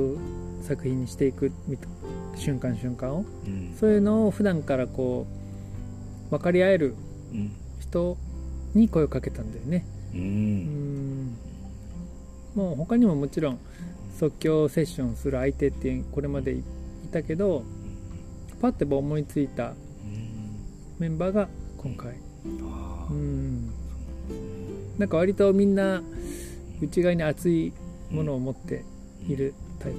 [0.63, 1.87] 作品にしていくみた
[2.35, 3.25] 瞬間瞬間を。
[3.45, 3.75] うん。
[3.79, 5.25] そういうのを普段からこ
[6.27, 6.95] う分かり合える
[7.33, 7.51] うん。
[7.79, 8.17] 人
[8.73, 9.85] に声をかけたんだよね。
[10.13, 11.27] ううん。
[11.29, 11.37] ん
[12.55, 13.59] もう他にももちろん
[14.19, 16.63] 即興セッションする相手ってこれまでい
[17.11, 17.63] たけど
[18.61, 19.84] パッて思いついたうん
[20.99, 22.15] メンバーが今回。
[23.09, 23.69] うん。
[24.97, 26.01] なんか割とみんな
[26.81, 27.73] 内側に熱い
[28.09, 28.85] ものを持って
[29.27, 29.97] いるタイプ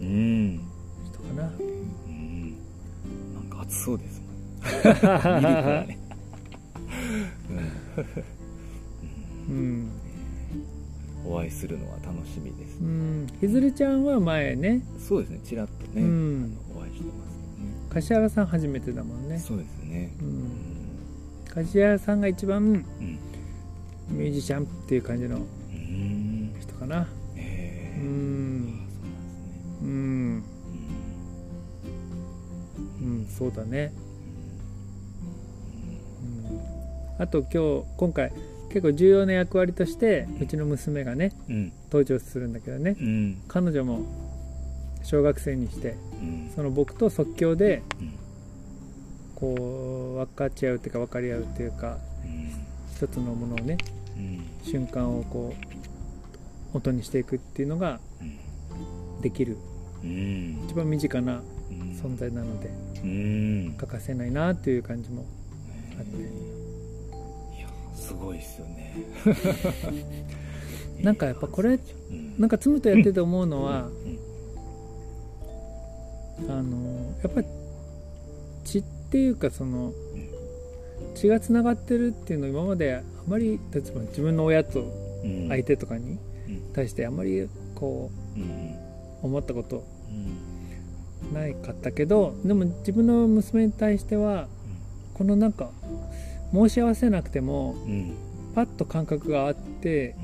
[0.00, 0.62] うんの
[1.06, 1.48] 人かな。
[1.48, 1.62] う
[2.10, 2.50] ん。
[3.34, 4.22] なんか暑そうです
[11.24, 15.40] お会いするのは楽しみですうん、ひずるちゃんは前ね、そうですね。
[15.44, 17.32] ちらっとうね、ん、お会いしてます
[17.90, 19.38] 柏原さん初めてだもんね。
[19.38, 19.81] そうですね
[20.20, 20.44] う、うん。
[20.44, 20.50] ん
[21.48, 23.18] 柏原さんが一番うん。
[24.08, 25.40] ミュージシャンっていう感じのう
[25.74, 27.06] ん人かな。
[27.36, 28.00] へえ。
[28.00, 28.82] うん。
[29.82, 30.44] うん、
[33.00, 33.92] うん、そうだね、
[37.18, 38.32] うん、あと今日今回
[38.68, 41.72] 結構重要な役割としてうちの娘がねうん。
[41.86, 42.96] 登場するんだけどね。
[42.98, 43.42] うん。
[43.48, 44.00] 彼女も
[45.02, 46.52] 小学生にしてうん。
[46.54, 48.21] その僕と即興でうん
[49.42, 52.52] こう分かち合うっていうか分かり合うっていうかうん。
[52.94, 53.76] 一つのものをね
[54.16, 54.44] うん。
[54.62, 55.52] 瞬間をこ
[56.72, 57.98] う音にしていくっていうのが
[59.20, 59.58] できる。
[60.04, 60.64] うん。
[60.68, 61.90] 一番身近なうん。
[62.00, 62.70] 存在なので
[63.02, 63.74] うん。
[63.78, 65.26] 欠かせないなっていう感じも
[65.98, 66.16] あって。
[66.16, 68.94] いやすごいっすよね。
[71.02, 72.38] なんかやっぱこれうん。
[72.38, 73.88] なんかつむとやってて思うのは
[76.38, 76.48] うん。
[76.48, 77.46] あのやっぱり
[78.64, 79.92] 血っていうかその
[81.14, 84.80] 血がつながってるっていうのを今まであまり例えば自分の親と
[85.22, 85.48] うん。
[85.48, 86.72] 相手とかにうん。
[86.72, 88.10] 対してあまりこ
[89.22, 91.34] う思ったことうん。
[91.34, 94.48] ないかったけどでも自分の娘に対しては
[95.14, 95.70] このなんか
[96.52, 98.16] 申し合わせなくてもうん。
[98.54, 100.16] パッと感覚があって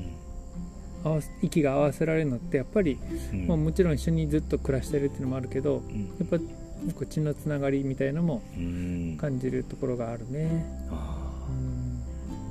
[1.43, 2.99] 息が合わせられるのってやっぱり、
[3.33, 3.47] うん。
[3.47, 6.07] まあ、もちろん一緒にずっと暮らしてるっていうのもあるけどうん。
[6.19, 6.45] やっぱこ
[6.89, 9.17] う血のつながりみたいのもうん。
[9.21, 10.65] 感じるところがあるね。
[10.91, 12.03] あうん。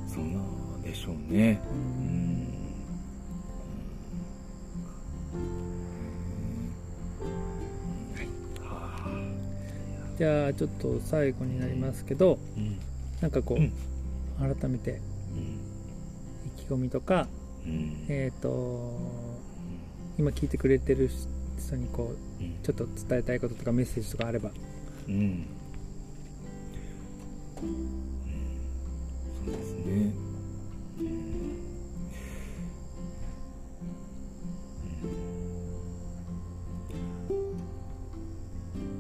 [0.05, 0.29] あそうな
[0.77, 1.59] んでしょうね。
[1.71, 2.43] ううん。
[2.43, 2.47] ん
[8.61, 12.77] はあじゃあちょっと最後になりますけどうん。
[13.21, 13.73] なんかこう、うん。
[14.55, 15.59] 改めてうん
[16.45, 17.27] 意気込みとか、
[17.65, 18.05] うん。
[18.07, 18.93] えっ、と
[20.17, 21.09] 今聞いてくれてる
[21.59, 22.26] 人にこううん
[22.63, 24.51] ちょっと伝えたいこととかメッセージとかあれば。
[25.07, 25.45] うん、
[27.55, 30.13] そそうですね。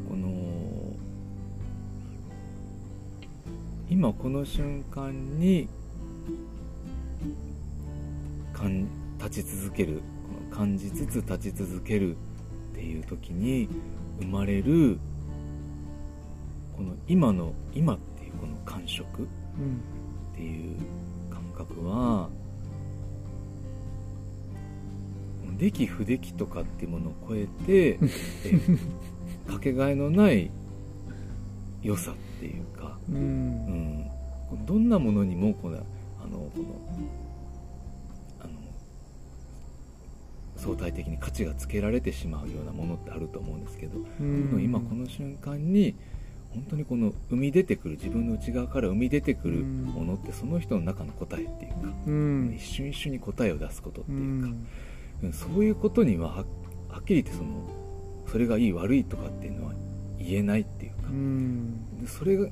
[0.07, 0.95] この
[3.89, 5.67] 今この瞬間に
[8.53, 8.87] 感
[9.19, 10.01] 立ち続ける。
[10.57, 12.17] 感じつつ立ち続ける
[12.87, 13.69] いう時に
[14.19, 14.99] 生まれる
[16.75, 19.25] この今の今っていうこの感触う
[19.61, 19.81] ん
[20.33, 20.75] っていう
[21.29, 22.29] 感覚は
[25.57, 27.99] 出来不出来とかっていうものを超えて
[28.45, 28.59] え
[29.47, 30.51] かけがえのない
[31.81, 34.01] 良さっていうか、ううん。
[34.01, 34.05] ん、
[34.65, 35.79] どんなものにもこのあ
[36.27, 36.65] のこの
[38.41, 38.51] あの
[40.57, 44.61] 相対的に価値がつけられてしまうようなものってあると思うんですけど、うん。
[44.63, 45.95] 今この瞬間に
[46.53, 52.55] 本当にこの生み出てくる自分の内側から生み出てくるものってその人の中の答えっていうか、うん。
[52.57, 54.67] 一瞬一瞬に答えを出すことってういうか、ん。
[55.23, 56.35] うんそういうことにはは
[56.89, 57.49] はっきり言ってその
[58.31, 59.73] それがいい悪いとかっていうのは
[60.19, 62.01] 言えないっていうかう、ん。
[62.01, 62.47] でそれが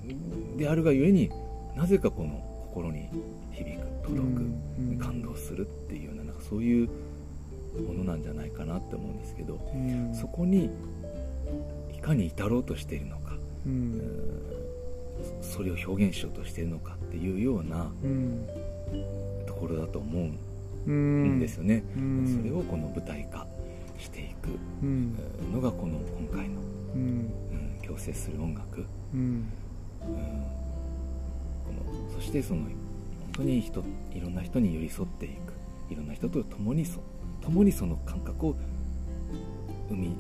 [0.58, 1.30] であるがゆえに
[1.76, 2.30] なぜかこの
[2.74, 3.08] 心に
[3.52, 4.42] 響く届く、
[4.80, 4.98] うん。
[5.00, 6.90] 感動するっていうようななんかそういう
[7.82, 10.14] ものなんじゃないかなって思うんですけど、うん。
[10.14, 10.70] そこに
[11.96, 13.34] いかに至ろうとしているのか、
[13.66, 13.98] ううん。
[13.98, 14.02] ん
[15.42, 18.48] それを表現しようとしているのかっていうようなうん。
[19.46, 20.32] ところだと思う
[20.88, 21.36] うん。
[21.38, 22.42] んですよね、うん。
[22.42, 23.48] それをこの舞台化
[23.98, 24.50] していく
[24.84, 25.16] うん。
[25.54, 26.62] のがこの今回の、
[26.94, 27.02] うん。
[27.80, 29.20] うん、共生する音楽、うん。
[29.20, 29.46] うん、
[31.66, 32.72] このそしてその本
[33.38, 33.84] 当に人
[34.14, 35.54] いろんな人に寄り添っていく
[35.92, 37.00] いろんな人と共にそ
[37.46, 38.56] 共にその感覚を
[39.90, 40.16] 生み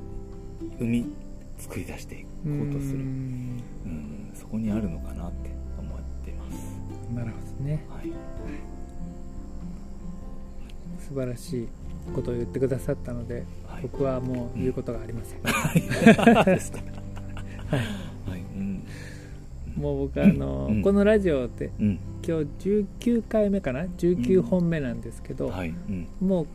[0.78, 1.06] 生み
[1.58, 2.30] 作り出していこ
[2.70, 3.64] うとする、うん。
[3.86, 6.76] うん、そこにあるのかなって思ってます。
[7.14, 7.86] なるほどね。
[7.90, 8.12] はい、
[11.00, 11.68] 素晴らしい
[12.14, 15.42] ことを言ってくださったのではい、僕はもう言うことがありません、
[16.46, 16.80] ですか。
[17.68, 18.84] はい、 うん、
[19.76, 20.82] もう僕あの、うん。
[20.82, 26.48] このラジオってうん、今日19回目かな？19本目なんですけど、はい、うん、もう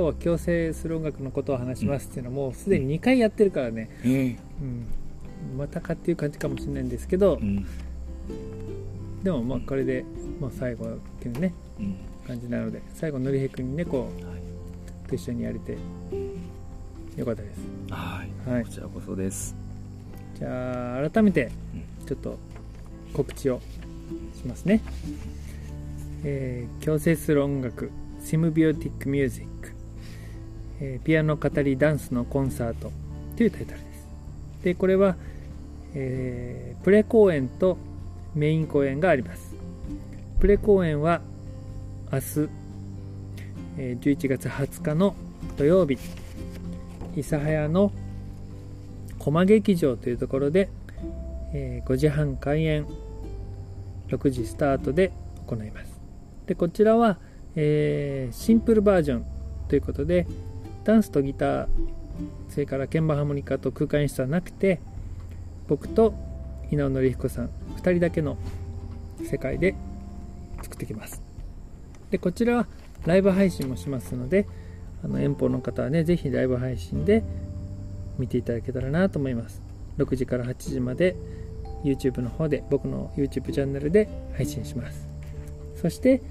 [0.00, 7.66] 日は共生する音楽のことを話しますっていうのはもうすでに2回やってるからね、えーうん、またかっていう感じかもしれないんですけど、うん、
[9.22, 10.04] でもまあこれで
[10.40, 15.76] もう最後っていうねうん、感じなので最後のりへくんにねこうはい、と一緒にやれて
[17.16, 17.60] よかったです。
[17.90, 18.64] はい、はい。
[18.64, 19.54] こちらこそです。
[20.38, 22.06] じゃあ改めてうん。
[22.06, 22.38] ちょっと
[23.12, 23.60] 告知を
[24.36, 24.82] しますね、
[26.24, 27.90] えー共生する音楽
[28.22, 29.73] シムビオティックミュージック、
[30.80, 32.90] えピアノ語りダンスのコンサート
[33.36, 34.08] というタイトルです。
[34.64, 35.16] でこれは、
[35.94, 37.78] えープレ公演と
[38.34, 39.54] メイン公演があります。
[40.38, 41.22] プレ公演は
[42.12, 42.48] 明日、
[43.78, 45.14] え11月20日の
[45.56, 45.98] 土曜日
[47.16, 47.90] 諫早の
[49.18, 50.68] 駒劇場というところで、
[51.54, 52.86] え5時半開演
[54.08, 55.12] 6時スタートで
[55.46, 55.98] 行います。
[56.46, 57.18] でこちらは、
[57.56, 59.26] えーシンプルバージョン
[59.68, 60.26] ということで
[60.84, 61.68] ダンスとギター
[62.48, 64.80] それから鍵盤ハーモニカと空間演出はなくて
[65.68, 66.14] 僕と
[66.70, 68.36] 稲尾紀彦さん2人だけの
[69.24, 69.74] 世界で
[70.62, 71.22] 作ってきます。
[72.10, 72.66] でこちらは
[73.06, 74.46] ライブ配信もしますので
[75.04, 77.24] あの遠方の方はねぜひライブ配信で
[78.18, 79.62] 見ていただけたらなと思います。
[79.98, 81.16] 6時から8時まで
[81.84, 85.08] YouTube の方で僕の YouTube チャンネルで配信します。
[85.80, 86.22] そして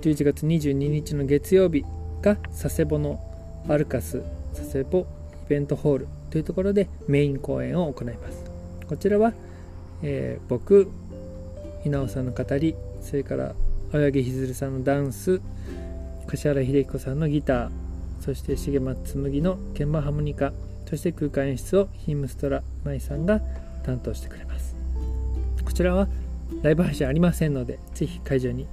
[0.00, 1.84] 11月22日の月曜日
[2.22, 3.27] が佐世保の
[3.68, 4.22] アルカス
[4.54, 5.06] 佐世保
[5.46, 8.44] イベントホールというところでメイン公演を行います。
[8.86, 9.32] こちらは、
[10.02, 10.90] えー僕
[11.84, 13.54] 稲尾さんの語りそれから
[13.92, 15.40] 青柳ひずるさんのダンス
[16.26, 17.70] 柏原秀彦さんのギター
[18.20, 20.52] そして重松紬の鍵盤ハーモニカ
[20.88, 23.40] そして空間演出をヒームストラ舞さんが
[23.84, 24.74] 担当してくれます。
[25.64, 26.08] こちらは
[26.62, 28.66] ライブ配信ありませんのでぜひ会場に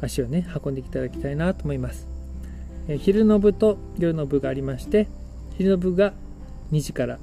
[0.00, 2.06] 足をね運んでいただきたいなと思います、
[2.88, 5.08] 昼の部と夜の部がありまして
[5.56, 6.12] 昼の部が
[6.72, 7.18] 2時から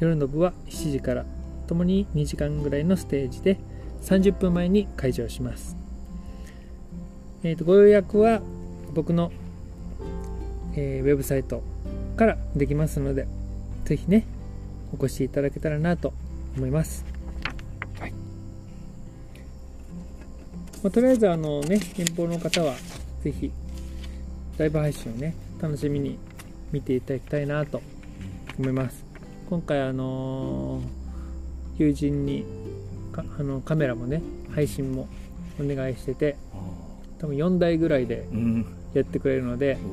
[0.00, 1.24] 夜の部は7時から
[1.66, 3.58] ともに2時間ぐらいのステージで
[4.02, 5.76] 30分前に開場します、
[7.42, 8.40] えーとご予約は
[8.94, 9.32] 僕の、
[10.74, 11.62] えーウェブサイト
[12.16, 13.26] からできますので
[13.84, 14.26] ぜひね
[14.92, 16.12] お越しいただけたらなと
[16.56, 17.04] 思います、
[18.00, 18.12] はい。
[20.82, 22.74] まあ、とりあえずあのね遠方の方は
[23.22, 23.52] ぜひ
[24.58, 26.18] ライブ配信をね楽しみに
[26.72, 27.82] 見ていただきたいなと
[28.58, 29.04] 思います。
[29.48, 31.06] 今回あのー
[31.78, 32.44] 友人に
[33.14, 34.22] あのカメラもね
[34.54, 35.08] 配信も
[35.60, 36.36] お願いしてて
[37.18, 38.26] 多分4台ぐらいで
[38.94, 39.86] やってくれるのでう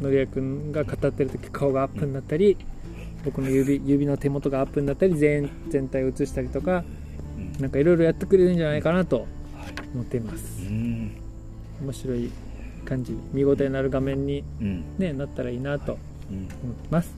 [0.00, 2.56] おのりやくんが語ってる時顔がアップになったり
[3.24, 6.84] 僕の指指の手元がアップになったり全全体を映したりとか
[7.36, 9.26] うんなんかいろいろやってくれるんじゃないかなと
[9.94, 10.62] 思っています。
[10.62, 11.23] うん。
[11.82, 12.30] 面白い
[12.84, 14.84] 感じ見応えのある画面に、うん。
[14.98, 15.98] ね、なったらいいなと
[16.30, 16.36] うん。
[16.38, 17.14] 思ってます、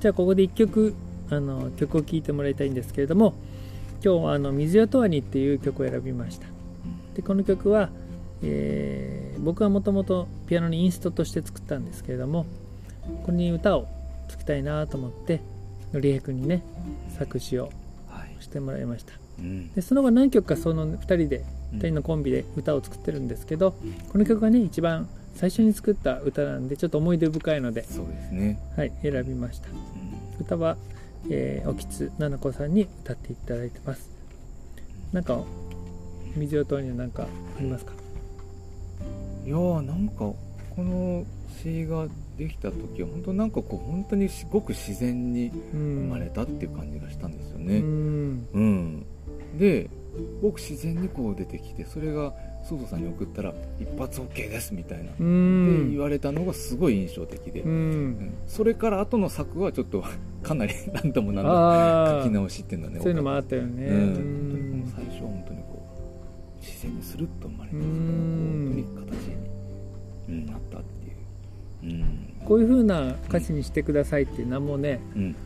[0.00, 0.94] じゃあここで1曲
[1.30, 3.34] あの曲を聴いてもらいたいんですけれども
[4.04, 6.46] 今日はあの「水よとわに」っていう曲を選びました。
[7.14, 7.88] でこの曲は、
[8.42, 12.46] えー僕はもともとピアノにインストとして作ったんですけれども
[13.24, 13.86] これに歌を
[14.28, 15.40] つけたいなと思って
[15.92, 16.62] のりえくんにね
[17.10, 17.70] 作詞を
[18.08, 18.36] はい。
[18.42, 19.12] してもらいました。
[19.38, 19.70] うん。
[19.72, 21.44] でその後何曲かその2人でうん
[21.76, 23.72] 2人のコンビで歌を作ってるんですけど
[24.12, 28.60] この曲がね一番最初に作った歌なんでちょっと思い出深いので、そうですね。
[28.76, 29.68] はい、選びました。
[29.68, 29.76] うん。
[30.40, 30.76] 歌は、
[31.28, 34.08] えー、沖津奈々子さんに歌っていただいてます。
[35.12, 35.42] なんか
[36.36, 37.92] 水を通りになんかありますか？
[39.44, 40.36] いやーなんかこ
[40.78, 41.24] の
[41.62, 42.06] 詩が
[42.38, 46.08] できた時は本当なんかこう本当にすごく自然にうん。
[46.08, 47.80] 生まれたっていう感じがしたんですようね。
[47.80, 48.46] ん。
[48.52, 49.06] うん、
[49.58, 49.88] です
[50.42, 52.32] ごく自然にこう出てきてそれが
[52.64, 58.10] ソーさんに送ったら一発 OK ですみたいな、うでん言われたのがすごい印象的で、ううん。
[58.12, 60.02] んそれから後の作はちょっと
[60.42, 63.86] かなり何度も何度も書き直しっていうのはねそういうのもあったよね。
[63.86, 64.92] うん。
[64.94, 65.86] 最初は本当にこ
[66.56, 69.36] う自然にスルッと生まれてうそれがん本当に形に、
[70.28, 70.82] うん、なったっ
[71.82, 71.92] ていう。
[71.92, 72.46] うん。
[72.46, 75.36] こういう風な歌詞にしてくださいって何もねうん。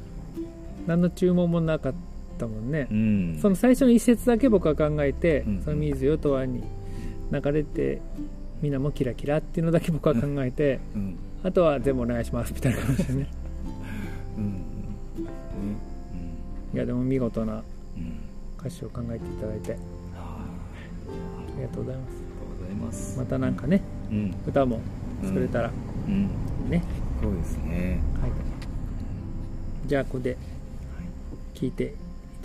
[0.86, 1.98] 何の注文もなかった
[2.46, 2.88] もんね。
[2.90, 3.38] うん。
[3.40, 5.62] その最初の一節だけ僕は考えて、うん。
[5.62, 6.62] その水よとわに
[7.32, 8.00] 流れて
[8.62, 11.16] みんなもキラキラっていうのだけ僕は考えて、うん。
[11.42, 13.30] あとは全部お願いしますみたいな感じでね。
[14.36, 14.52] うん。
[14.52, 14.58] ね
[16.74, 17.62] いやでも見事な
[18.58, 19.76] 歌詞を考えていただいて。
[20.16, 20.44] あ
[21.06, 22.00] ありがとうござい
[22.74, 23.18] ます。
[23.18, 24.34] またなんかねうん。
[24.46, 24.80] 歌も
[25.22, 25.70] 作れたら。
[26.06, 26.28] うん。
[26.68, 26.82] ね、
[27.22, 28.00] そうですね。
[28.20, 28.30] はい。
[29.86, 30.36] じゃあここで
[31.54, 31.90] 聞いてい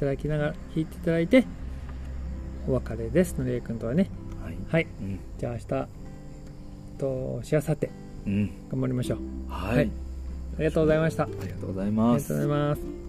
[0.03, 1.45] ただきながら聞いていただいて
[2.67, 4.09] お別れですのりえくんとはね。
[4.43, 4.57] はい。
[4.69, 4.87] はい。
[5.01, 5.19] うん。
[5.37, 5.87] じゃあ明日えっ
[6.99, 7.89] としあさって
[8.25, 8.51] うん。
[8.71, 9.19] 頑張りましょう。
[9.51, 9.85] はい、はい。
[9.85, 9.89] あ
[10.59, 11.23] りがとうございました。
[11.23, 12.33] あありがとうございります。
[12.33, 13.03] がとうございます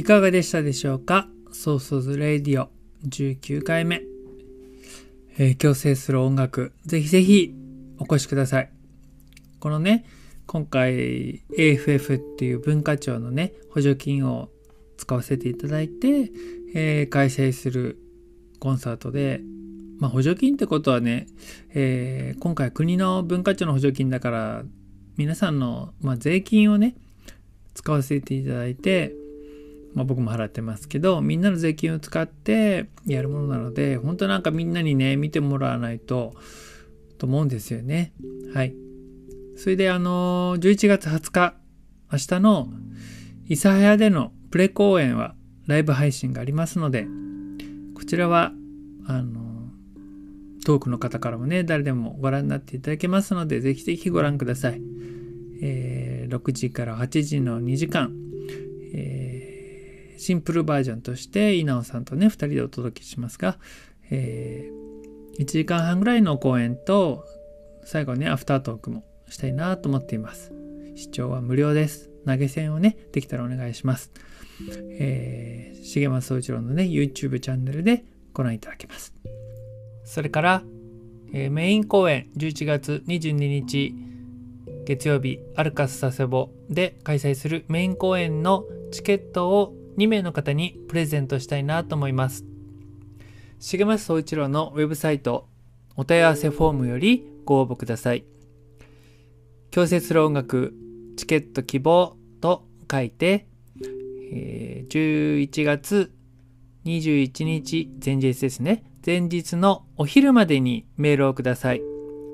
[0.00, 1.28] いかがでしたでしょうか？
[1.52, 2.70] ソーソーズレディオ
[3.06, 4.00] 19回目、
[5.36, 6.72] えー共生する音楽。
[6.86, 7.54] ぜひぜひ
[7.98, 8.72] お越しください。
[9.58, 10.06] このね
[10.46, 14.48] 今回 AFF っていう文化庁のね補助金を
[14.96, 16.32] 使わせていただいて、
[16.74, 17.98] えー開催する
[18.58, 19.42] コンサートで
[19.98, 21.26] まあ補助金ってことはね、
[21.74, 24.62] えー今回国の文化庁の補助金だから
[25.18, 26.96] 皆さんの、まあ、税金をね
[27.74, 29.14] 使わせていただいて
[29.94, 36.34] まあ、僕も払ってますけどみんなの税金を使ってやるものなので本当なんかみんなにね見てもらわないと
[37.18, 38.12] と思うんですよね。
[38.54, 38.74] はい。
[39.56, 41.54] それであの11月20日
[42.10, 42.68] 明日の
[43.46, 45.34] 諫早でのプレ公演は
[45.66, 47.06] ライブ配信がありますので
[47.94, 48.52] こちらは
[49.06, 49.68] あの
[50.64, 54.80] トークの方からもね誰でもご覧になっていただけますのでぜひぜひご覧ください、
[55.62, 58.14] えー6時から8時の2時間、
[58.94, 59.29] えー
[60.20, 63.56] シンプルバージョンとして稲尾さんとね2人でお届けしますが、
[64.10, 64.70] え
[65.38, 67.24] 1時間半ぐらいの公演と
[67.84, 70.52] 最後ねアフタートークもしたいなと思っています。
[70.94, 72.10] 視聴は無料です。
[72.26, 74.12] 投げ銭をねできたらお願いします。
[74.90, 78.04] えー、重松総一郎のね YouTube チャンネルで
[78.34, 79.14] ご覧いただけます。
[80.04, 80.62] それから、
[81.32, 83.94] えーメイン公演11月22日
[84.84, 92.44] 月曜日アルカス佐世保で開催するメイン公演のチケットを2名の方にプレゼントしたいなと思います
[93.60, 95.48] 重松総一郎のウェブサイト
[95.96, 98.24] お問い合わせフォームよりご応募ください。
[99.70, 100.74] 強制する音楽
[101.16, 103.46] チケット希望と書いて、
[104.32, 106.12] え11月
[106.84, 108.84] 21日前日ですね。
[109.04, 111.82] 前日のお昼までにメールをください。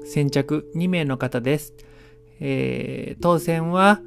[0.04, 1.74] 先着2名の方です。
[2.40, 4.00] えー当選は、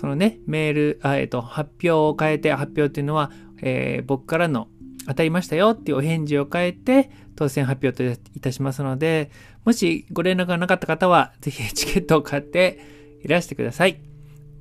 [0.00, 3.30] そのね、メール、あえっ、と、発表を変えて、発表っていうのは、
[3.62, 4.68] えー僕からの
[5.06, 9.30] 当たりましたよっていうお返事を変えて、当選発表といたしますので、
[9.64, 12.80] もしご連絡がなかった方は、ぜひ チケットを買って
[13.22, 14.00] いらしてください。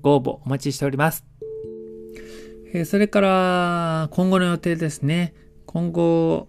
[0.01, 1.25] ご応募お待ちしております。
[2.73, 5.34] えーそれから、今後の予定ですね。
[5.65, 6.47] 今後、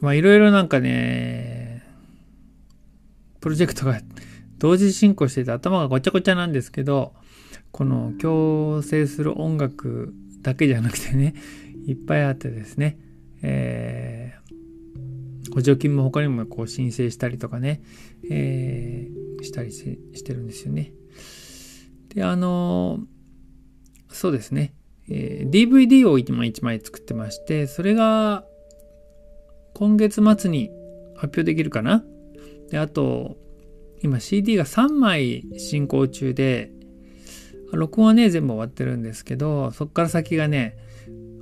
[0.00, 1.82] まあいろいろなんかね、
[3.40, 4.00] プロジェクトが
[4.58, 7.14] 同時進行してて頭がごちゃごちゃなんですけど、
[7.74, 11.34] この共生する音楽だけじゃなくてね、
[11.88, 12.98] いっぱいあってですね、
[13.42, 14.44] えー
[15.52, 17.82] 補助金も他にもこう申請したりとかね、
[18.30, 20.92] えーしたりしてるんですよね。
[22.14, 23.00] で、あの
[24.08, 24.72] そうですね、
[25.08, 28.46] えー DVD を今1枚作ってまして、それが
[29.74, 30.70] 今月末に
[31.16, 32.04] 発表できるかな？
[32.70, 33.36] で、あと、
[34.00, 36.70] 今 CD が3枚進行中で、
[37.72, 40.76] 録音はね、全部終わってるんですけど、そこから先がね、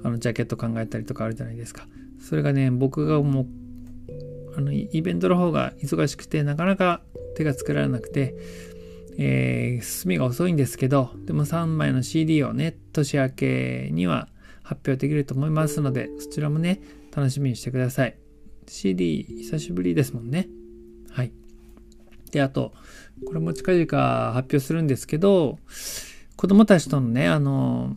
[0.04, 1.86] あの、ジャケット考えたりとかあるじゃないですか。
[2.20, 3.46] それがね、僕がもう、
[4.56, 7.02] あの、イベントの方が忙しくて、なかなか
[7.36, 8.34] 手がつけられなくて、
[9.18, 14.28] えー進みが遅いんですけど、でも3枚の CD をね、年明けには
[14.62, 16.80] 発表できると思いますので、そちらもね、
[17.14, 18.16] 楽しみにしてください。
[18.66, 20.48] CD 久しぶりですもんね。
[21.10, 21.32] はい。
[22.30, 22.72] で、あと、
[23.26, 25.58] これも近々発表するんですけど、
[26.42, 27.96] 子供たちとのね、あの、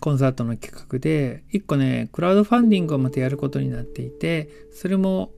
[0.00, 5.30] コンサートの企画で、一個ね、クラウドファンディングをまたやることになっていて、それも、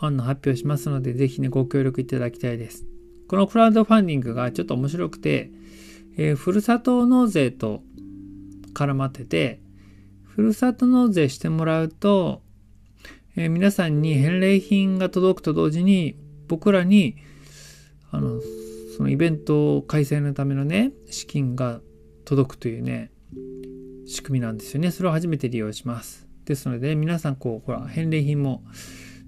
[0.00, 2.84] あの、発表しますので、ぜひね、ご協力いただきたいです。
[3.28, 5.52] このクラウドファンディングがちょっと面白くて、
[6.16, 7.84] えーふるさと納税と
[8.74, 9.60] 絡まってて、
[10.24, 12.42] ふるさと納税してもらうと、
[13.36, 16.16] えー皆さんに返礼品が届くと同時に、
[16.48, 17.14] 僕らに、
[18.10, 18.40] あの、
[18.96, 21.80] そのイベント開催のためのね、資金が
[22.24, 23.10] 届くというね、
[24.06, 24.92] 仕組みなんですよね。
[24.92, 26.28] それを初めて利用します。
[26.44, 28.62] ですので、ね皆さん、こう、ほら、返礼品も、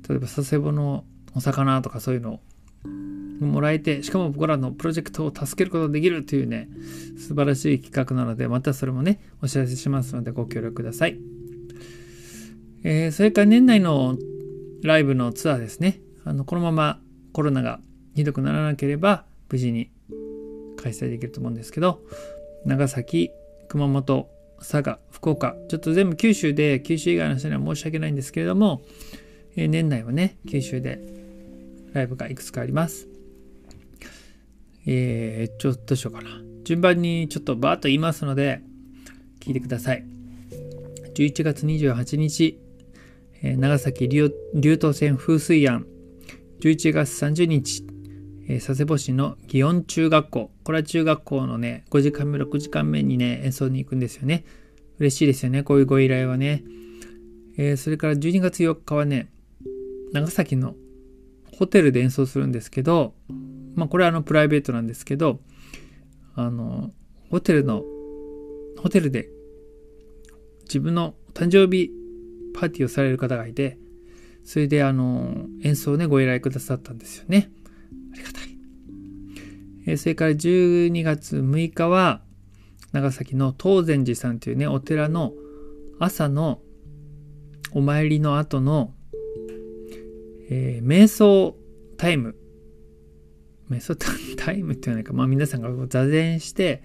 [0.09, 1.05] 例えば佐世保の
[1.35, 6.69] お魚とかそういうのをもらえて、しかも僕らのプロジェクトを助けることができるというね、
[7.19, 11.19] 素晴らしい企画なので、またそれもね、お知らせしますので、ご協力ください。
[12.85, 14.17] えーそれから年内の
[14.85, 16.01] ライブのツアーですね。
[16.25, 17.01] あの、このまま
[17.33, 17.81] コロナが
[18.15, 19.91] ひどくならなければ、無事に
[20.77, 22.01] 開催できると思うんですけど、
[22.65, 23.31] 長崎、
[23.69, 24.29] 熊本、
[24.59, 28.83] 佐賀、福岡、ちょっと全部九州で、九州以外の人には申し訳ないんですけれども、
[29.57, 31.01] え年内はね、九州で
[31.93, 33.09] ライブがいくつかあります。
[34.87, 36.29] えー、ちょっとしようかな。
[36.65, 38.61] 順番にちょっとバーッと言いますので、
[39.41, 40.05] 聞いてください。
[41.15, 42.59] 11月28日、
[43.43, 45.87] え長崎流流東線風水庵。
[46.61, 47.85] 11月30日、
[48.49, 50.51] えー佐世保市の祇園中学校。
[50.65, 54.45] これは中学校のね、5時間目、6時間目にね、演奏に行くんですよね。
[54.99, 56.63] 嬉しいですよね、こういうご依頼はね。
[57.59, 59.29] えーそれから12月4日はね、
[60.13, 60.75] 長崎の
[61.59, 63.15] ホテルで演奏するんですけど、
[63.75, 65.41] まあこれはあのプライベートなんですけど、
[66.35, 66.93] あの、
[67.31, 67.83] ホテルの、
[68.79, 69.29] ホテルで
[70.65, 71.91] 自分の誕生日
[72.55, 73.79] パーティーをされる方がいて、
[74.45, 77.51] それであの、演奏をね、ご依頼くださったんですよね。
[78.17, 78.49] ありがたい。
[79.87, 82.23] えそれから12月6日は、
[82.93, 85.33] 長崎の東禅寺さんというね、お寺の
[85.99, 86.61] 朝の
[87.73, 88.95] お参りの後の、
[90.49, 91.57] えー瞑想
[91.97, 92.37] タイム。
[93.71, 93.97] 瞑想
[94.37, 96.83] タイムっていうのはないか、まあ皆さんが座禅して、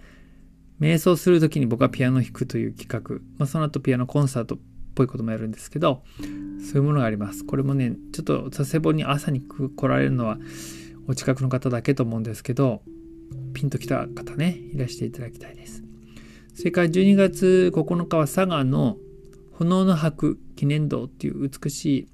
[0.79, 3.21] 瞑想するときに僕はピアノを弾くという企画。
[3.37, 4.57] まあその後ピアノコンサートっ
[4.95, 7.45] ぽいこともやるんですけど、そういうものがあります。
[7.45, 10.37] これもね、ちょっと佐世保に朝に来られるのは
[11.07, 12.81] お近くの方だけと思うんですけど、
[13.53, 15.83] ピンときた方ね、いらしていただきたいです。
[16.53, 18.97] それから12月9日は佐賀の
[19.53, 22.07] 炎の白記念堂っていう美しい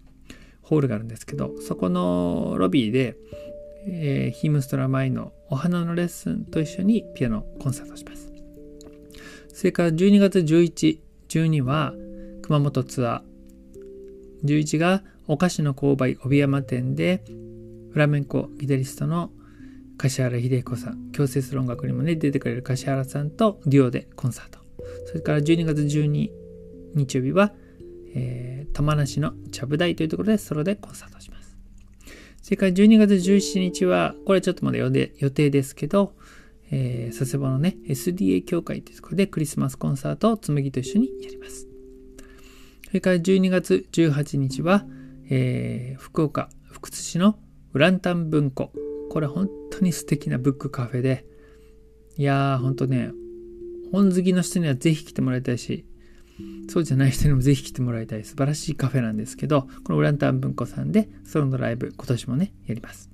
[0.61, 3.15] ホールがあるんですけど、そこのロビーで、
[3.87, 8.31] えーヒムストラ前のお花のレッスンと一緒にピアノコンサートします。
[9.53, 11.93] それから12月11、12は
[12.41, 14.45] 熊本ツアー。
[14.45, 17.23] 11がお菓子の購買帯山店で
[17.97, 19.31] フラメンコギタリストの
[19.97, 24.59] 柏原秀彦さん、強制する音楽にもね、出てくれる柏原さんとデュオでコンサート。
[25.07, 26.29] それから12月12
[26.93, 27.53] 日曜日は、
[28.13, 31.57] えー玉梨のちゃぶ台というところでソロでコンサートします。
[32.43, 36.13] それから12月17日は、これちょっとまだ予定予定ですけど、
[36.69, 41.67] えー、佐世保のね、SDA 協会というところでクリスマスコンサートを紬と一緒にやります。
[42.85, 44.85] それから12月18日は、
[45.31, 47.39] えー福岡、福津市の
[47.77, 48.71] ウランタン文庫。
[49.11, 51.27] これ本当に素敵なブックカフェで、
[52.17, 53.11] いやー、本当ね、
[53.91, 55.85] 本好きの人にはぜひ来てもらいたいし、
[56.69, 63.11] そうじゃない人にもぜひ来てもらいたい素晴らしいカフェなんですけど、このウランタン文庫さんでソロのライブ、今年もね、やります。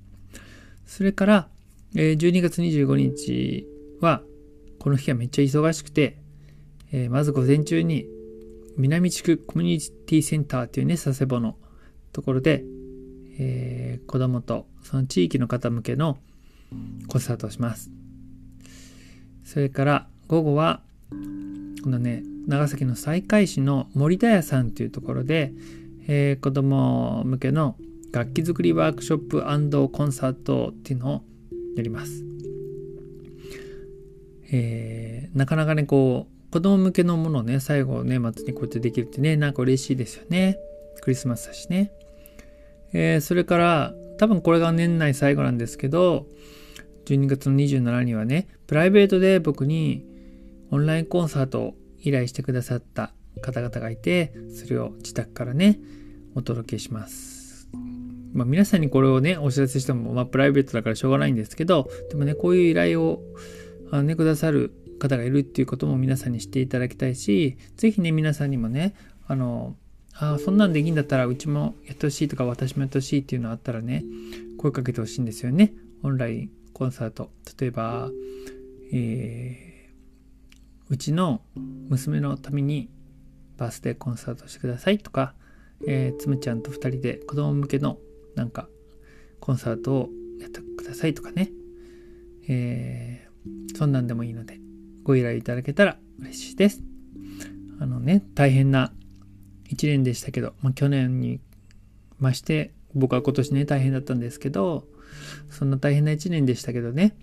[0.86, 1.48] それから、
[1.94, 3.66] えー12月25日
[4.00, 4.22] は、
[4.78, 6.16] この日はめっちゃ忙しくて、
[6.90, 8.06] えーまず午前中に
[8.78, 11.58] 南地区コミュニティセンターっていうね、佐世保の
[12.14, 12.64] ところで、
[13.38, 16.18] えー子供とその地域の方向けの
[17.08, 17.90] コンサートをします。
[19.44, 20.80] それから午後は、
[21.82, 25.52] このね、長崎の西海市の森田屋さんというところで、
[26.06, 27.76] えー子供向けの
[28.12, 31.22] 楽器作りワークショップコンサートっていうのを
[31.76, 32.24] やります。
[34.52, 40.58] えーなかなかね、こう、子供向けのものをね、最後年末にこうやってできるってね、なんか嬉しいですよね。
[41.02, 41.90] クリスマスだしね。
[42.94, 46.26] えーそれから、多分これが年内最後なんですけど、
[47.06, 50.06] 12月の27にはね、プライベートで僕に
[50.70, 55.80] オンラインコンサートを依頼してくださった方々がいて、それを自宅からね、
[56.34, 57.68] お届けします。
[58.32, 63.22] まあ皆さんにこれをね、お知らせしても、まあプライベートだからしょうがないんですけど、でもね、こういう依頼を
[63.90, 68.94] あのね、くださる方がいるっていうことも皆さんに知っていただきたいし、ぜひね、皆さんにもね、
[69.26, 69.76] あの、
[70.16, 74.04] あそんなんできんだったらうちもやってほしいとか私もやってほしいっていうのあったらね、
[74.58, 75.74] 声かけてほしいんですよね。
[76.02, 77.30] オンラインコンサート。
[77.58, 78.10] 例えば、
[78.92, 79.74] えー
[80.90, 81.40] うちの
[81.88, 82.90] 娘のために
[83.56, 85.34] バースデーコンサートしてくださいとか、
[85.86, 87.98] えーつむちゃんと2人で子供向けの
[88.34, 88.68] なんか
[89.40, 90.10] コンサートを
[90.40, 91.50] やってくださいとかね、
[92.48, 94.58] えーそんなんでもいいので
[95.02, 96.82] ご依頼いただけたら嬉しいです。
[97.80, 98.92] あのね、大変な
[99.74, 101.40] 1年でしたけど、まあ、去年に
[102.18, 104.84] まして僕は今年ね大変だったんですけど
[105.50, 107.16] そんな大変な1年でしたけどね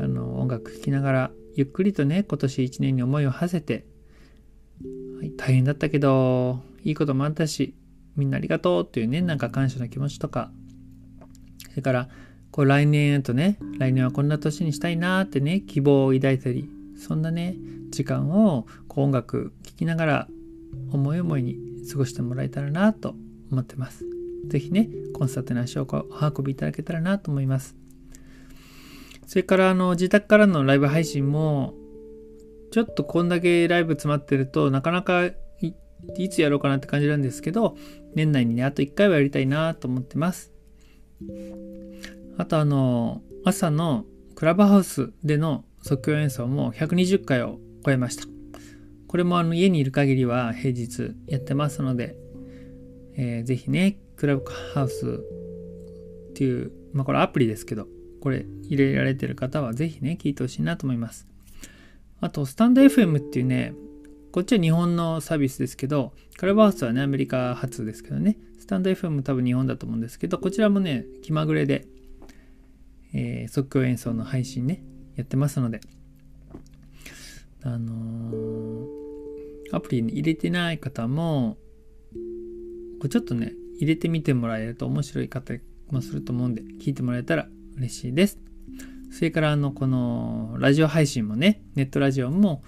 [0.00, 3.84] あの音楽聴きながらゆっくりとね今年1年に思いを馳せて、
[5.18, 7.74] はい、大変だったけどいいこともあったし
[8.16, 10.50] みんなありがとうっていうねなんか感謝の気持ちとか
[11.70, 12.08] それから
[12.50, 17.56] こう来年とね来年はこんな年にしたいなってね希望を抱いたりそんなね
[17.90, 20.28] 時間をこう音楽聴きながら
[20.92, 23.14] 思い思いに過ごしてもらえたらなと
[23.50, 24.04] 思ってます。
[24.48, 27.76] ぜひね、コンサートに足をお運びいただけたらなと思います。
[29.26, 31.74] それからあの自宅からのライブ配信も、
[32.72, 35.74] ちょっとこんだけライブ詰まってるとなかなかい
[36.18, 37.76] いつやろうかなって感じなんですけど、
[38.14, 40.52] 年内にね、あと1回はやりたいなと思ってます。
[42.36, 44.04] あとあの、朝の
[44.34, 48.33] クラブハウスでの即興演奏も120回を超えました。
[49.14, 52.16] これもあの家にいる限りは平日やってますので、
[53.16, 54.44] えーぜひね、クラブ
[54.74, 55.22] ハウス
[56.30, 57.86] っていう、まあこれアプリですけど、
[58.20, 61.28] これ入れられてる方はぜひね、聞いてほしいなと思います。
[62.20, 63.72] あと、スタンド FM っていうね、
[64.32, 71.86] こっちは日本のサービスですけど、クラブハウスはね、アメリカ発ですけどね、スタンド FM 多分日本だと思うんですけど、こちらもね、気まぐれで、
[73.12, 74.82] えー即興演奏の配信ね、
[75.14, 75.78] やってますので、
[77.62, 79.03] あのー
[79.72, 81.56] アプリに入れてない方も、
[82.98, 85.54] これちょっとね、入れてみてもらえると面白い方
[85.90, 88.38] もすると思うんで、聞いてもらえたら嬉しいです。
[89.10, 92.64] それから、あの、この、ラジオ配信もね、ネットラジオも、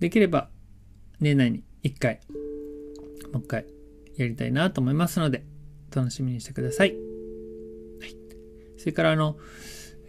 [0.00, 0.48] できれば、
[1.20, 2.20] 年内に1回、
[3.32, 3.66] もう一回、
[4.16, 5.44] やりたいなと思いますので、
[5.94, 6.94] 楽しみにしてください。
[8.00, 8.16] はい。
[8.78, 9.36] それから、あの、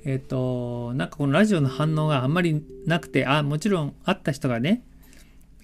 [0.05, 4.85] えっ、と、なんかこのラジオの反応があんまりなくて、あ、もちろんあった人がね、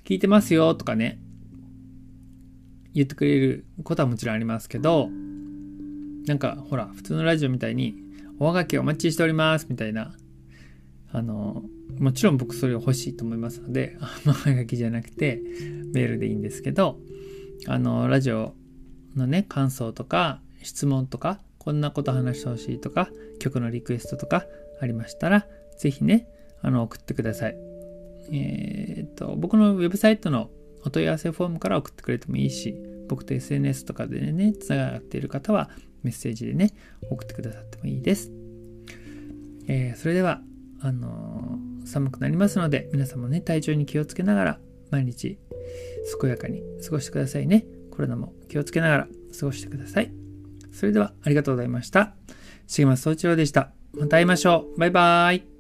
[0.04, 1.20] 聞いてますよとかね、
[2.94, 5.10] 言ってくれることはもちろんありますけど、
[6.26, 7.96] なんかほら、普通のラジオみたいに、
[8.40, 10.14] おはがきお待ちしておりますみたいな、
[11.12, 11.64] あの、
[12.00, 15.42] もちろん僕それを欲しいと思いますので、あ おはがきじゃなくて
[15.94, 17.00] メールでいいんですけど、
[17.68, 18.56] あの、ラジオ
[19.16, 24.46] のね、感想とか質問とか、こんなこと話してほしいとか、曲のリクエストとか
[24.80, 25.48] ありましたら、
[25.78, 26.28] ぜひね、
[26.62, 27.71] あの、送ってください。
[28.32, 30.50] えーっと、僕のウェブサイトの
[30.84, 32.76] お問い合わせフォームから送ってくれてもいいし、
[33.08, 35.70] 僕と SNS とかでね、つながっている方は
[36.04, 36.74] メッセージでね、
[37.10, 38.32] 送ってくださってもいいです。
[39.68, 40.42] えーそれでは、
[40.80, 44.60] あのー寒くなりますので、皆さんもね、体調に気をつけながら、
[44.92, 45.40] 毎日、
[46.20, 47.66] 健やかに過ごしてくださいね。
[47.92, 49.08] コロナも気をつけながら
[49.40, 50.12] 過ごしてください。
[50.72, 52.16] それでは、ありがとうございました。
[52.68, 53.74] 重松総一郎でした。
[53.94, 54.80] また会いましょう。
[54.80, 55.51] バイバーイ。